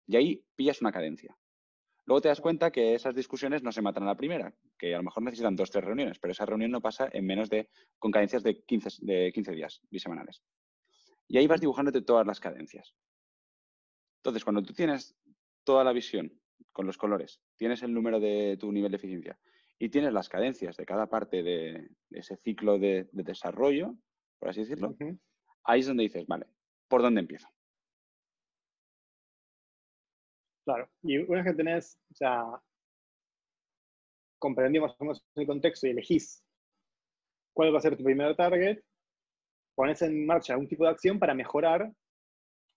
Y 0.07 0.17
ahí 0.17 0.45
pillas 0.55 0.83
una 0.83 0.93
cadencia. 0.93 1.35
Luego 2.05 2.21
te 2.21 2.29
das 2.29 2.43
cuenta 2.43 2.71
que 2.71 2.95
esas 2.95 3.15
discusiones 3.15 3.63
no 3.63 3.73
se 3.73 3.81
matan 3.81 4.03
a 4.03 4.07
la 4.07 4.17
primera, 4.19 4.55
que 4.79 4.95
a 4.95 4.99
lo 4.99 5.05
mejor 5.05 5.23
necesitan 5.23 5.57
dos 5.57 5.71
o 5.71 5.73
tres 5.73 5.85
reuniones, 5.87 6.19
pero 6.19 6.33
esa 6.33 6.45
reunión 6.45 6.73
no 6.73 6.83
pasa 6.83 7.09
en 7.11 7.25
menos 7.25 7.49
de, 7.49 7.71
con 7.99 8.11
cadencias 8.11 8.43
de 8.43 8.63
15, 8.63 8.91
de 9.01 9.33
15 9.33 9.53
días 9.53 9.81
bisemanales. 9.89 10.43
Y 11.27 11.39
ahí 11.39 11.47
vas 11.47 11.63
dibujándote 11.63 12.03
todas 12.03 12.27
las 12.27 12.39
cadencias. 12.39 12.95
Entonces, 14.25 14.45
cuando 14.45 14.63
tú 14.63 14.75
tienes 14.75 15.15
toda 15.65 15.85
la 15.85 15.93
visión 15.93 16.33
con 16.73 16.87
los 16.87 16.99
colores, 16.99 17.41
tienes 17.57 17.83
el 17.83 17.93
número 17.93 18.21
de 18.21 18.57
tu 18.59 18.73
nivel 18.73 18.91
de 18.91 18.97
eficiencia 18.97 19.39
y 19.79 19.89
tienes 19.89 20.13
las 20.13 20.29
cadencias 20.29 20.77
de 20.77 20.87
cada 20.87 21.07
parte 21.07 21.43
de, 21.43 21.91
ese 22.11 22.37
ciclo 22.37 22.79
de, 22.79 23.09
desarrollo, 23.13 23.95
por 24.39 24.49
así 24.49 24.61
decirlo, 24.61 24.97
ahí 25.65 25.81
es 25.81 25.87
donde 25.87 26.05
dices, 26.05 26.27
vale, 26.27 26.47
¿por 26.89 27.03
dónde 27.03 27.21
empiezo? 27.21 27.49
Claro, 30.65 30.89
y 31.03 31.19
una 31.19 31.43
vez 31.43 31.53
que 31.53 31.57
tenés, 31.57 31.99
o 32.11 32.15
sea, 32.15 32.45
comprendimos 34.39 34.97
el 35.35 35.47
contexto 35.47 35.87
y 35.87 35.91
elegís 35.91 36.43
cuál 37.55 37.75
va 37.75 37.79
a 37.79 37.83
ser 37.83 37.97
tu 37.97 38.05
primer 38.05 38.35
target, 38.35 38.83
pones 39.75 40.03
en 40.03 40.27
marcha 40.27 40.57
un 40.57 40.69
tipo 40.69 40.85
de 40.85 40.91
acción 40.91 41.19
para 41.19 41.35
mejorar 41.35 41.93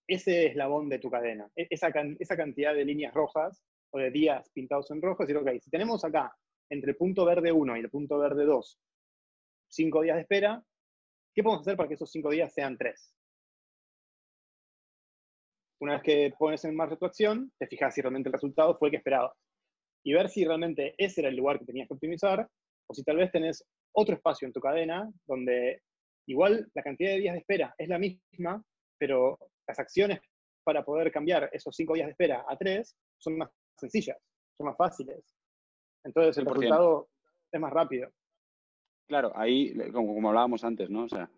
ese 0.08 0.48
eslabón 0.48 0.90
de 0.90 1.00
tu 1.00 1.10
cadena, 1.10 1.50
e-, 1.56 1.68
esa, 1.70 1.92
esa 2.20 2.38
cantidad 2.38 2.74
de 2.74 2.86
líneas 2.86 3.14
rojas 3.14 3.62
o 3.92 4.00
de 4.00 4.12
días 4.12 4.50
pintados 4.52 4.90
en 4.92 5.02
rojo, 5.02 5.24
decir, 5.24 5.38
ok, 5.38 5.50
si 5.62 5.70
tenemos 5.70 6.04
acá 6.04 6.34
entre 6.70 6.92
el 6.92 6.98
punto 6.98 7.26
verde 7.26 7.52
1 7.52 7.78
y 7.78 7.80
el 7.80 7.90
punto 7.90 8.18
verde 8.18 8.46
2, 8.46 8.80
cinco 9.70 10.02
días 10.02 10.16
de 10.16 10.22
espera, 10.22 10.64
¿qué 11.34 11.44
podemos 11.44 11.62
hacer 11.62 11.78
para 11.78 11.88
que 11.88 11.96
esos 11.96 12.12
cinco 12.12 12.30
días 12.30 12.54
sean 12.54 12.78
tres? 12.78 13.14
Una 15.80 15.94
vez 15.94 16.04
que 16.04 16.34
pones 16.38 16.64
en 16.66 16.76
marcha 16.76 16.96
tu 16.96 17.06
acción, 17.06 17.52
te 17.60 17.68
fijas 17.68 17.94
si 17.94 18.02
realmente 18.02 18.30
el 18.30 18.34
resultado 18.34 18.76
fue 18.78 18.88
el 18.88 18.92
que 18.92 18.98
esperabas. 18.98 19.38
Y 20.04 20.14
ver 20.14 20.30
si 20.30 20.44
realmente 20.44 20.96
ese 20.98 21.22
era 21.22 21.30
el 21.30 21.36
lugar 21.36 21.60
que 21.60 21.66
tenías 21.66 21.88
que 21.88 21.94
optimizar, 21.94 22.48
o 22.88 22.94
si 22.94 23.04
tal 23.04 23.18
vez 23.18 23.32
tenés 23.32 23.64
otro 23.94 24.16
espacio 24.16 24.48
en 24.48 24.54
tu 24.54 24.60
cadena 24.60 25.10
donde 25.26 25.82
igual 26.28 26.70
la 26.74 26.84
cantidad 26.84 27.12
de 27.12 27.20
días 27.20 27.34
de 27.34 27.40
espera 27.40 27.76
es 27.78 27.88
la 27.90 28.00
misma, 28.00 28.64
pero 28.98 29.38
las 29.68 29.80
acciones 29.80 30.20
para 30.64 30.84
poder 30.84 31.12
cambiar 31.12 31.50
esos 31.54 31.76
cinco 31.76 31.94
días 31.94 32.08
de 32.08 32.12
espera 32.12 32.46
a 32.48 32.58
tres 32.58 32.96
son 33.18 33.38
más 33.38 33.50
sencillas, 33.78 34.18
son 34.58 34.68
más 34.68 34.78
fáciles. 34.78 35.36
Entonces 36.04 36.38
el 36.38 36.46
resultado 36.46 37.10
es 37.52 37.60
más 37.60 37.72
rápido. 37.72 38.10
Claro, 39.08 39.32
ahí, 39.36 39.74
como, 39.92 40.14
como 40.14 40.30
hablábamos 40.30 40.64
antes, 40.64 40.90
¿no? 40.90 41.04
O 41.04 41.10
sea, 41.10 41.30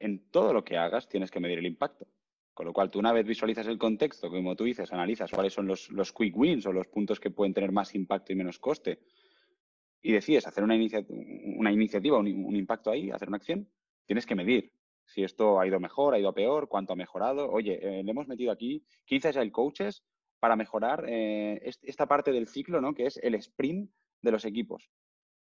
en 0.00 0.30
todo 0.30 0.52
lo 0.52 0.64
que 0.64 0.76
hagas 0.76 1.08
tienes 1.08 1.30
que 1.30 1.40
medir 1.40 1.58
el 1.58 1.66
impacto. 1.66 2.06
Con 2.54 2.66
lo 2.66 2.72
cual, 2.72 2.90
tú 2.90 2.98
una 2.98 3.12
vez 3.12 3.26
visualizas 3.26 3.66
el 3.66 3.78
contexto, 3.78 4.28
como 4.28 4.54
tú 4.54 4.64
dices, 4.64 4.92
analizas 4.92 5.30
cuáles 5.30 5.54
son 5.54 5.66
los, 5.66 6.12
quick 6.12 6.36
wins 6.36 6.66
o 6.66 6.72
los 6.72 6.86
puntos 6.86 7.18
que 7.18 7.30
pueden 7.30 7.54
tener 7.54 7.72
más 7.72 7.94
impacto 7.94 8.32
y 8.32 8.36
menos 8.36 8.58
coste, 8.58 9.00
y 10.02 10.12
decides 10.12 10.46
hacer 10.46 10.62
una, 10.62 10.74
una 10.74 11.72
iniciativa, 11.72 12.18
un, 12.18 12.56
impacto 12.56 12.90
ahí, 12.90 13.10
hacer 13.10 13.28
una 13.28 13.38
acción, 13.38 13.66
tienes 14.04 14.26
que 14.26 14.34
medir 14.34 14.70
si 15.04 15.22
esto 15.22 15.60
ha 15.60 15.66
ido 15.66 15.80
mejor, 15.80 16.14
ha 16.14 16.18
ido 16.18 16.32
peor, 16.32 16.68
cuánto 16.68 16.92
ha 16.92 16.96
mejorado. 16.96 17.50
Oye, 17.50 17.78
eh, 17.82 18.02
le 18.02 18.10
hemos 18.10 18.28
metido 18.28 18.52
aquí 18.52 18.84
15 19.06 19.28
agile 19.28 19.52
coaches 19.52 20.04
para 20.40 20.56
mejorar 20.56 21.04
eh, 21.08 21.60
esta 21.82 22.06
parte 22.06 22.32
del 22.32 22.48
ciclo, 22.48 22.80
¿no? 22.80 22.94
Que 22.94 23.06
es 23.06 23.16
el 23.18 23.34
sprint 23.36 23.90
de 24.22 24.32
los 24.32 24.44
equipos. 24.44 24.90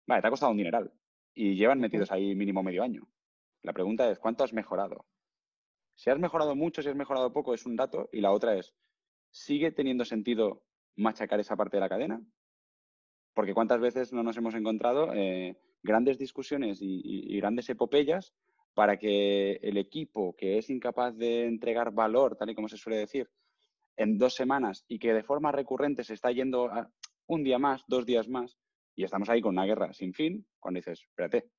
Vale, 0.07 0.21
te 0.21 0.27
ha 0.27 0.31
costado 0.31 0.51
un 0.51 0.57
dineral 0.57 0.91
y 1.33 1.55
llevan 1.55 1.79
metidos 1.79 2.11
ahí 2.11 2.33
mínimo 2.33 2.63
medio 2.63 2.83
año. 2.83 3.07
La 3.61 3.73
pregunta 3.73 4.09
es, 4.09 4.19
¿cuánto 4.19 4.43
has 4.43 4.53
mejorado? 4.53 5.05
Si 5.95 6.09
has 6.09 6.19
mejorado 6.19 6.55
mucho, 6.55 6.81
si 6.81 6.89
has 6.89 6.95
mejorado 6.95 7.33
poco, 7.33 7.53
es 7.53 7.65
un 7.65 7.75
dato. 7.75 8.09
Y 8.11 8.21
la 8.21 8.31
otra 8.31 8.55
es, 8.55 8.73
¿sigue 9.31 9.71
teniendo 9.71 10.05
sentido 10.05 10.63
machacar 10.95 11.39
esa 11.39 11.55
parte 11.55 11.77
de 11.77 11.81
la 11.81 11.89
cadena? 11.89 12.21
Porque 13.33 13.53
cuántas 13.53 13.79
veces 13.79 14.13
no 14.13 14.23
nos 14.23 14.37
hemos 14.37 14.55
encontrado 14.55 15.13
eh, 15.13 15.59
grandes 15.83 16.17
discusiones 16.17 16.79
y, 16.81 17.37
grandes 17.37 17.69
epopeyas 17.69 18.33
para 18.77 18.97
que 18.97 19.53
el 19.63 19.75
equipo 19.75 20.35
que 20.35 20.59
es 20.59 20.69
incapaz 20.69 21.17
de 21.17 21.47
entregar 21.47 21.91
valor, 21.91 22.35
tal 22.35 22.51
y 22.51 22.53
como 22.53 22.67
se 22.67 22.77
suele 22.77 22.99
decir, 22.99 23.27
en 23.95 24.19
dos 24.19 24.35
semanas 24.35 24.85
y 24.87 24.99
que 24.99 25.15
de 25.15 25.23
forma 25.23 25.51
recurrente 25.51 26.03
se 26.03 26.13
está 26.13 26.31
yendo 26.31 26.69
un 27.25 27.43
día 27.43 27.57
más, 27.57 27.81
dos 27.87 28.05
días 28.05 28.29
más, 28.29 28.59
y 28.95 29.03
estamos 29.03 29.29
ahí 29.29 29.41
con 29.41 29.55
una 29.55 29.65
guerra 29.65 29.93
sin 29.93 30.13
fin, 30.13 30.45
cuando 30.59 30.77
dices, 30.77 31.01
espérate, 31.09 31.49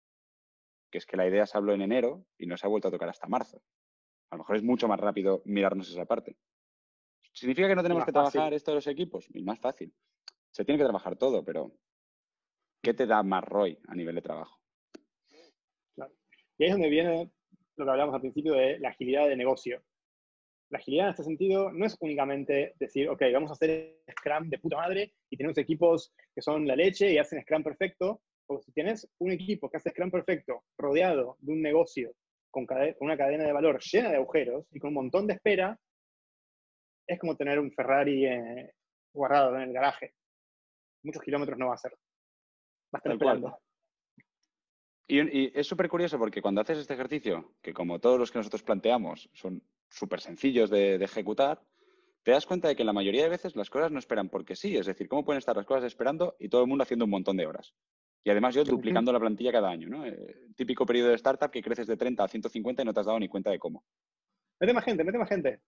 que 0.92 0.98
es 0.98 1.06
que 1.06 1.16
la 1.16 1.26
idea 1.26 1.44
se 1.44 1.58
habló 1.58 1.72
en 1.72 1.82
enero 1.82 2.24
y 2.38 2.46
no 2.46 2.56
se 2.56 2.68
ha 2.68 2.70
vuelto 2.70 2.86
a 2.86 2.92
tocar 2.92 3.08
hasta 3.08 3.26
marzo. 3.26 3.64
A 4.30 4.36
lo 4.36 4.42
mejor 4.42 4.54
es 4.54 4.62
mucho 4.62 4.86
más 4.86 5.00
rápido 5.00 5.42
mirarnos 5.44 5.90
esa 5.90 6.04
parte. 6.04 6.36
¿Significa 7.32 7.66
que 7.66 7.74
no 7.74 7.82
tenemos 7.82 8.04
que 8.04 8.12
trabajar 8.12 8.54
esto 8.54 8.70
de 8.70 8.76
los 8.76 8.86
equipos? 8.86 9.28
Es 9.34 9.42
más 9.42 9.58
fácil. 9.58 9.92
Se 10.52 10.64
tiene 10.64 10.78
que 10.78 10.84
trabajar 10.84 11.16
todo, 11.16 11.44
pero 11.44 11.72
¿qué 12.80 12.94
te 12.94 13.06
da 13.06 13.24
más 13.24 13.42
ROI 13.42 13.76
a 13.88 13.96
nivel 13.96 14.14
de 14.14 14.22
trabajo? 14.22 14.57
Y 16.58 16.64
ahí 16.64 16.70
es 16.70 16.74
donde 16.74 16.90
viene 16.90 17.30
lo 17.76 17.84
que 17.84 17.90
hablamos 17.90 18.14
al 18.14 18.20
principio 18.20 18.54
de 18.54 18.78
la 18.80 18.90
agilidad 18.90 19.28
de 19.28 19.36
negocio. 19.36 19.82
La 20.70 20.78
agilidad 20.78 21.06
en 21.06 21.10
este 21.10 21.22
sentido 21.22 21.72
no 21.72 21.86
es 21.86 21.96
únicamente 22.00 22.74
decir, 22.78 23.08
ok, 23.08 23.22
vamos 23.32 23.50
a 23.50 23.54
hacer 23.54 24.00
Scrum 24.10 24.50
de 24.50 24.58
puta 24.58 24.76
madre 24.76 25.14
y 25.30 25.36
tenemos 25.36 25.56
equipos 25.56 26.12
que 26.34 26.42
son 26.42 26.66
la 26.66 26.76
leche 26.76 27.10
y 27.12 27.18
hacen 27.18 27.40
Scrum 27.42 27.62
perfecto. 27.62 28.20
O 28.50 28.60
si 28.60 28.72
tienes 28.72 29.08
un 29.18 29.30
equipo 29.30 29.70
que 29.70 29.76
hace 29.76 29.90
Scrum 29.90 30.10
perfecto 30.10 30.64
rodeado 30.76 31.36
de 31.40 31.52
un 31.52 31.62
negocio 31.62 32.12
con, 32.50 32.66
una 33.00 33.16
cadena 33.16 33.44
de 33.44 33.52
valor 33.52 33.78
llena 33.80 34.10
de 34.10 34.16
agujeros 34.16 34.66
y 34.72 34.80
con 34.80 34.88
un 34.88 34.94
montón 34.94 35.26
de 35.26 35.34
espera, 35.34 35.78
es 37.06 37.18
como 37.18 37.36
tener 37.36 37.58
un 37.58 37.72
Ferrari 37.72 38.26
eh, 38.26 38.72
guardado 39.14 39.56
en 39.56 39.62
el 39.62 39.72
garaje. 39.72 40.14
Muchos 41.04 41.22
kilómetros 41.22 41.58
no 41.58 41.68
va 41.68 41.74
a 41.74 41.78
ser. 41.78 41.92
Va 41.92 42.94
a 42.94 42.98
estar 42.98 43.12
esperando. 43.12 43.58
Y, 45.10 45.58
es 45.58 45.66
súper 45.66 45.88
curioso 45.88 46.18
porque 46.18 46.42
cuando 46.42 46.60
haces 46.60 46.78
este 46.78 46.92
ejercicio, 46.92 47.54
que 47.62 47.72
como 47.72 47.98
todos 47.98 48.18
los 48.18 48.30
que 48.30 48.38
nosotros 48.38 48.62
planteamos 48.62 49.30
son 49.32 49.62
súper 49.88 50.20
sencillos 50.20 50.68
de, 50.68 50.96
ejecutar, 50.96 51.62
te 52.22 52.32
das 52.32 52.44
cuenta 52.44 52.68
de 52.68 52.76
que 52.76 52.84
la 52.84 52.92
mayoría 52.92 53.22
de 53.22 53.30
veces 53.30 53.56
las 53.56 53.70
cosas 53.70 53.90
no 53.90 53.98
esperan 53.98 54.28
porque 54.28 54.54
sí. 54.54 54.76
Es 54.76 54.84
decir, 54.84 55.08
¿cómo 55.08 55.24
pueden 55.24 55.38
estar 55.38 55.56
las 55.56 55.64
cosas 55.64 55.84
esperando 55.84 56.36
y 56.38 56.50
todo 56.50 56.60
el 56.60 56.68
mundo 56.68 56.82
haciendo 56.82 57.06
un 57.06 57.10
montón 57.10 57.38
de 57.38 57.46
horas? 57.46 57.74
Y 58.22 58.28
además 58.28 58.54
yo 58.54 58.64
duplicando 58.64 59.10
la 59.10 59.18
plantilla 59.18 59.50
cada 59.50 59.70
año, 59.70 59.88
¿no? 59.88 60.04
Eh, 60.04 60.48
típico 60.54 60.84
periodo 60.84 61.08
de 61.08 61.14
startup 61.14 61.50
que 61.50 61.62
creces 61.62 61.86
de 61.86 61.96
30 61.96 62.24
a 62.24 62.28
150 62.28 62.82
y 62.82 62.84
no 62.84 62.92
te 62.92 63.00
has 63.00 63.06
dado 63.06 63.18
ni 63.18 63.28
cuenta 63.28 63.50
de 63.50 63.58
cómo. 63.58 63.84
Mete 64.60 64.74
más 64.74 64.84
gente, 64.84 65.04
mete 65.04 65.16
más 65.16 65.28
gente. 65.28 65.62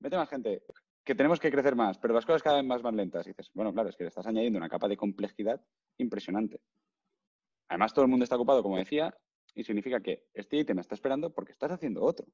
Mete 0.00 0.16
más 0.16 0.30
gente. 0.30 0.62
Que 1.04 1.14
tenemos 1.14 1.38
que 1.38 1.50
crecer 1.50 1.76
más, 1.76 1.98
pero 1.98 2.14
las 2.14 2.24
cosas 2.24 2.42
cada 2.42 2.56
vez 2.56 2.64
más 2.64 2.80
van 2.80 2.96
lentas. 2.96 3.26
Y 3.26 3.30
dices, 3.30 3.50
bueno, 3.52 3.70
claro, 3.74 3.90
es 3.90 3.96
que 3.96 4.04
le 4.04 4.08
estás 4.08 4.26
añadiendo 4.26 4.58
una 4.58 4.70
capa 4.70 4.88
de 4.88 4.96
complejidad 4.96 5.60
impresionante. 5.98 6.60
Además, 7.72 7.94
todo 7.94 8.04
el 8.04 8.10
mundo 8.10 8.24
está 8.24 8.36
ocupado, 8.36 8.62
como 8.62 8.76
decía, 8.76 9.16
y 9.54 9.64
significa 9.64 9.98
que 10.02 10.26
este 10.34 10.58
ítem 10.58 10.78
está 10.78 10.94
esperando 10.94 11.32
porque 11.32 11.52
estás 11.52 11.70
haciendo 11.70 12.02
otro. 12.02 12.26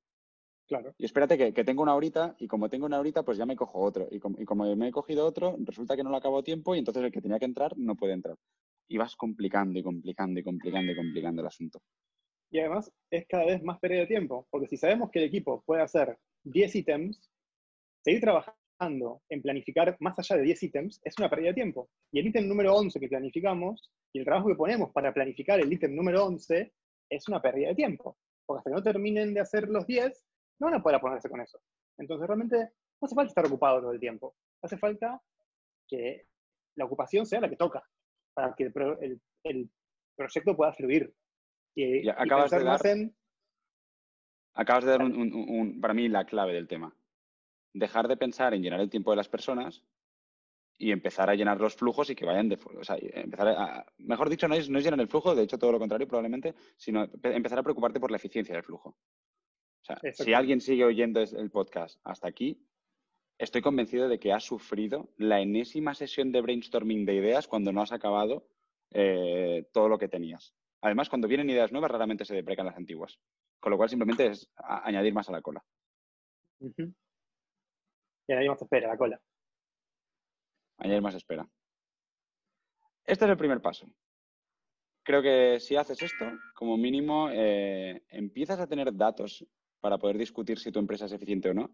Claro. 0.67 0.93
Y 0.99 1.05
espérate 1.05 1.53
que, 1.53 1.65
tengo 1.65 1.81
una 1.81 1.95
horita 1.95 2.35
y 2.41 2.49
como 2.49 2.69
tengo 2.69 2.87
una 2.87 2.99
horita, 2.99 3.23
pues 3.23 3.39
ya 3.39 3.47
me 3.47 3.55
cojo 3.55 3.79
otro. 3.79 4.09
Y, 4.11 4.19
como 4.19 4.75
me 4.75 4.89
he 4.89 4.91
cogido 4.91 5.25
otro, 5.25 5.55
resulta 5.61 5.95
que 5.95 6.03
no 6.03 6.11
lo 6.11 6.17
acabo 6.17 6.41
a 6.41 6.43
tiempo 6.43 6.75
y 6.75 6.81
entonces 6.81 7.05
el 7.05 7.13
que 7.13 7.21
tenía 7.21 7.39
que 7.39 7.45
entrar 7.45 7.73
no 7.79 7.95
puede 7.95 8.15
entrar. 8.15 8.35
Y 8.89 8.97
vas 8.97 9.15
complicando 9.15 9.79
y 9.79 9.83
complicando 9.85 10.41
y 10.41 10.43
complicando 10.43 10.91
y 10.91 10.97
complicando 10.97 11.41
el 11.41 11.47
asunto. 11.47 11.79
Y 12.51 12.59
además 12.59 12.91
es 13.09 13.25
cada 13.29 13.47
vez 13.47 13.63
más 13.63 13.79
pérdida 13.79 14.01
de 14.01 14.07
tiempo, 14.09 14.49
porque 14.51 14.67
si 14.67 14.77
sabemos 14.77 15.09
que 15.13 15.21
el 15.21 15.27
equipo 15.27 15.63
puede 15.65 15.83
hacer 15.83 16.19
10 16.43 16.75
ítems, 16.75 17.31
seguir 18.03 18.21
trabajando 18.21 18.59
en 18.81 19.43
planificar 19.43 19.97
más 20.01 20.19
allá 20.19 20.37
de 20.37 20.43
10 20.43 20.63
ítems 20.65 21.01
es 21.03 21.15
una 21.19 21.29
pérdida 21.29 21.49
de 21.49 21.55
tiempo. 21.55 21.91
Y 22.13 22.21
el 22.21 22.27
ítem 22.29 22.47
número 22.47 22.75
11 22.75 23.01
que 23.01 23.09
planificamos 23.09 23.91
y 24.13 24.21
el 24.21 24.25
trabajo 24.25 24.49
que 24.49 24.55
ponemos 24.55 24.91
para 24.93 25.13
planificar 25.13 25.61
el 25.61 25.73
ítem 25.73 25.95
número 25.95 26.25
11 26.25 26.73
es 27.11 27.29
una 27.29 27.43
pérdida 27.43 27.69
de 27.69 27.75
tiempo. 27.75 28.17
Porque 28.47 28.59
hasta 28.59 28.71
que 28.71 28.77
no 28.77 28.83
terminen 28.83 29.35
de 29.35 29.41
hacer 29.41 29.69
los 29.69 29.87
10, 29.87 30.25
no 30.61 30.67
van 30.69 30.75
a 30.75 30.83
poder 30.83 31.01
ponerse 31.01 31.29
con 31.29 31.41
eso. 31.41 31.61
Entonces, 31.99 32.27
realmente 32.27 32.57
no 32.57 33.07
hace 33.07 33.15
falta 33.15 33.29
estar 33.29 33.47
ocupado 33.47 33.81
todo 33.81 33.93
el 33.93 34.01
tiempo. 34.01 34.37
Hace 34.63 34.79
falta 34.79 35.21
que 35.89 36.27
la 36.77 36.85
ocupación 36.85 37.27
sea 37.27 37.41
la 37.41 37.49
que 37.49 37.57
toca 37.57 37.83
para 38.35 38.55
que 38.55 38.71
el, 39.45 39.71
proyecto 40.17 40.57
pueda 40.57 40.73
fluir. 40.73 41.13
Y, 41.75 42.09
acabas, 42.09 42.51
de 42.51 42.65
dar, 42.65 42.81
acabas 44.55 44.85
de 44.85 44.91
dar, 44.91 45.03
un, 45.03 45.81
para 45.81 45.95
mí 45.95 46.09
la 46.09 46.25
clave 46.25 46.55
del 46.55 46.67
tema. 46.67 46.93
Dejar 47.79 48.09
de 48.09 48.17
pensar 48.17 48.55
en 48.55 48.63
llenar 48.63 48.81
el 48.81 48.91
tiempo 48.91 49.11
de 49.11 49.17
las 49.17 49.29
personas 49.29 49.85
y 50.81 50.93
empezar 50.93 51.29
a 51.29 51.35
llenar 51.35 51.61
los 51.61 51.75
flujos 51.75 52.11
y 52.11 52.15
que 52.15 52.25
vayan 52.25 52.49
de... 52.49 52.59
O 52.79 52.85
sea, 52.85 52.97
empezar 53.01 53.49
a, 53.49 53.87
mejor 53.99 54.29
dicho, 54.29 54.47
no 54.49 54.55
es, 54.55 54.69
no 54.69 54.79
es 54.79 54.85
llenar 54.85 55.01
el 55.01 55.09
flujo, 55.09 55.35
de 55.35 55.43
hecho 55.43 55.59
todo 55.59 55.73
lo 55.73 55.79
contrario 55.79 56.07
probablemente, 56.07 56.55
sino 56.77 57.09
empezar 57.23 57.59
a 57.59 57.63
preocuparte 57.63 58.01
por 58.01 58.11
la 58.11 58.17
eficiencia 58.17 58.55
del 58.55 58.65
flujo 58.65 58.97
si 60.13 60.35
alguien 60.35 60.61
sigue 60.61 60.85
oyendo 60.85 61.21
el 61.21 61.51
podcast 61.51 62.01
hasta 62.05 62.29
aquí, 62.29 62.61
estoy 63.39 63.63
convencido 63.63 64.09
de 64.09 64.19
que 64.19 64.33
has 64.33 64.45
sufrido 64.45 65.11
la 65.17 65.41
enésima 65.41 65.95
sesión 65.95 66.33
de 66.33 66.41
brainstorming 66.41 67.07
de 67.07 67.15
ideas 67.15 67.49
cuando 67.49 67.73
no 67.73 67.83
has 67.83 67.93
acabado 67.93 68.49
eh, 68.91 69.69
todo 69.73 69.89
lo 69.89 69.99
que 69.99 70.09
tenías. 70.09 70.55
Además, 70.81 71.09
cuando 71.09 71.29
vienen 71.29 71.51
ideas 71.51 71.73
nuevas, 71.73 71.91
raramente 71.91 72.25
se 72.25 72.35
deprecan 72.35 72.67
las 72.67 72.77
antiguas. 72.77 73.19
Con 73.59 73.71
lo 73.71 73.77
cual, 73.77 73.89
simplemente 73.89 74.27
es 74.27 74.49
añadir 74.57 75.13
más 75.13 75.29
a 75.29 75.33
la 75.33 75.43
cola. 75.43 75.65
Y 78.29 78.33
añadir 78.33 78.51
más 78.51 78.63
espera 78.63 78.89
la 78.89 78.97
cola. 78.97 79.21
Añadir 80.77 81.03
más 81.03 81.15
espera. 81.15 81.49
Este 83.05 83.25
es 83.25 83.31
el 83.31 83.37
primer 83.39 83.61
paso. 83.63 83.87
Creo 85.03 85.23
que 85.23 85.59
si 85.59 85.77
haces 85.77 86.03
esto, 86.03 86.27
como 86.55 86.77
mínimo, 86.77 87.31
eh, 87.33 88.05
empiezas 88.11 88.61
a 88.61 88.67
tener 88.67 88.95
datos 88.95 89.47
para 89.81 89.97
poder 89.97 90.19
discutir 90.19 90.59
si 90.59 90.71
tu 90.71 90.79
empresa 90.79 91.07
es 91.07 91.13
eficiente 91.13 91.49
o 91.49 91.55
no, 91.55 91.71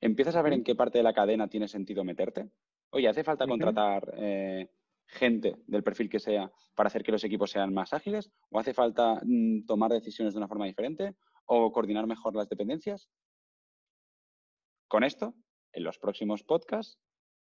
empiezas 0.00 0.36
a 0.36 0.42
ver 0.42 0.52
en 0.52 0.62
qué 0.62 0.76
parte 0.76 0.98
de 0.98 1.04
la 1.04 1.12
cadena 1.12 1.48
tiene 1.48 1.66
sentido 1.66 2.04
meterte. 2.04 2.48
Oye, 2.90 3.08
¿hace 3.08 3.24
falta 3.24 3.48
contratar 3.48 4.14
eh, 4.16 4.70
gente 5.06 5.56
del 5.66 5.82
perfil 5.82 6.08
que 6.08 6.20
sea 6.20 6.52
para 6.76 6.86
hacer 6.86 7.02
que 7.02 7.10
los 7.10 7.24
equipos 7.24 7.50
sean 7.50 7.74
más 7.74 7.92
ágiles? 7.92 8.30
¿O 8.50 8.60
hace 8.60 8.72
falta 8.72 9.20
mm, 9.24 9.66
tomar 9.66 9.90
decisiones 9.90 10.34
de 10.34 10.38
una 10.38 10.48
forma 10.48 10.66
diferente? 10.66 11.16
¿O 11.46 11.72
coordinar 11.72 12.06
mejor 12.06 12.36
las 12.36 12.48
dependencias? 12.48 13.08
Con 14.86 15.02
esto, 15.02 15.34
en 15.76 15.84
los 15.84 15.98
próximos 15.98 16.42
podcasts, 16.42 16.98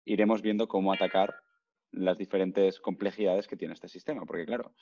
iremos 0.03 0.41
viendo 0.41 0.67
cómo 0.67 0.91
atacar 0.91 1.35
las 1.91 2.17
diferentes 2.17 2.79
complejidades 2.79 3.47
que 3.47 3.55
tiene 3.55 3.75
este 3.75 3.87
sistema. 3.87 4.25
Porque, 4.25 4.45
claro, 4.45 4.73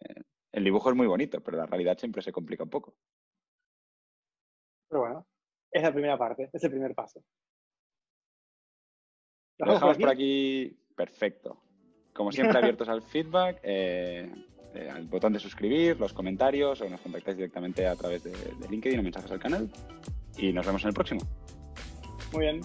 eh, 0.00 0.22
el 0.52 0.64
dibujo 0.64 0.90
es 0.90 0.96
muy 0.96 1.06
bonito, 1.06 1.40
pero 1.40 1.56
la 1.56 1.66
realidad 1.66 1.96
siempre 1.96 2.22
se 2.22 2.32
complica 2.32 2.64
un 2.64 2.70
poco. 2.70 2.96
Pero 4.88 5.02
bueno, 5.02 5.26
es 5.70 5.82
la 5.82 5.92
primera 5.92 6.18
parte, 6.18 6.50
es 6.52 6.64
el 6.64 6.70
primer 6.70 6.94
paso. 6.94 7.22
Lo 9.58 9.72
dejamos 9.72 9.98
por 9.98 10.08
aquí? 10.08 10.76
Perfecto. 10.96 11.62
Como 12.12 12.32
siempre, 12.32 12.58
abiertos 12.58 12.88
al 12.88 13.02
feedback, 13.02 13.60
eh, 13.62 14.28
eh, 14.74 14.90
al 14.90 15.06
botón 15.06 15.32
de 15.32 15.38
suscribir, 15.38 16.00
los 16.00 16.12
comentarios 16.12 16.80
o 16.80 16.88
nos 16.88 17.00
contactáis 17.00 17.36
directamente 17.36 17.86
a 17.86 17.94
través 17.94 18.24
de, 18.24 18.32
de 18.32 18.68
LinkedIn 18.68 18.98
o 18.98 19.02
mensajes 19.04 19.30
al 19.30 19.38
canal. 19.38 19.70
Y 20.36 20.52
nos 20.52 20.66
vemos 20.66 20.82
en 20.82 20.88
el 20.88 20.94
próximo. 20.94 21.20
Muy 22.32 22.40
bien. 22.40 22.60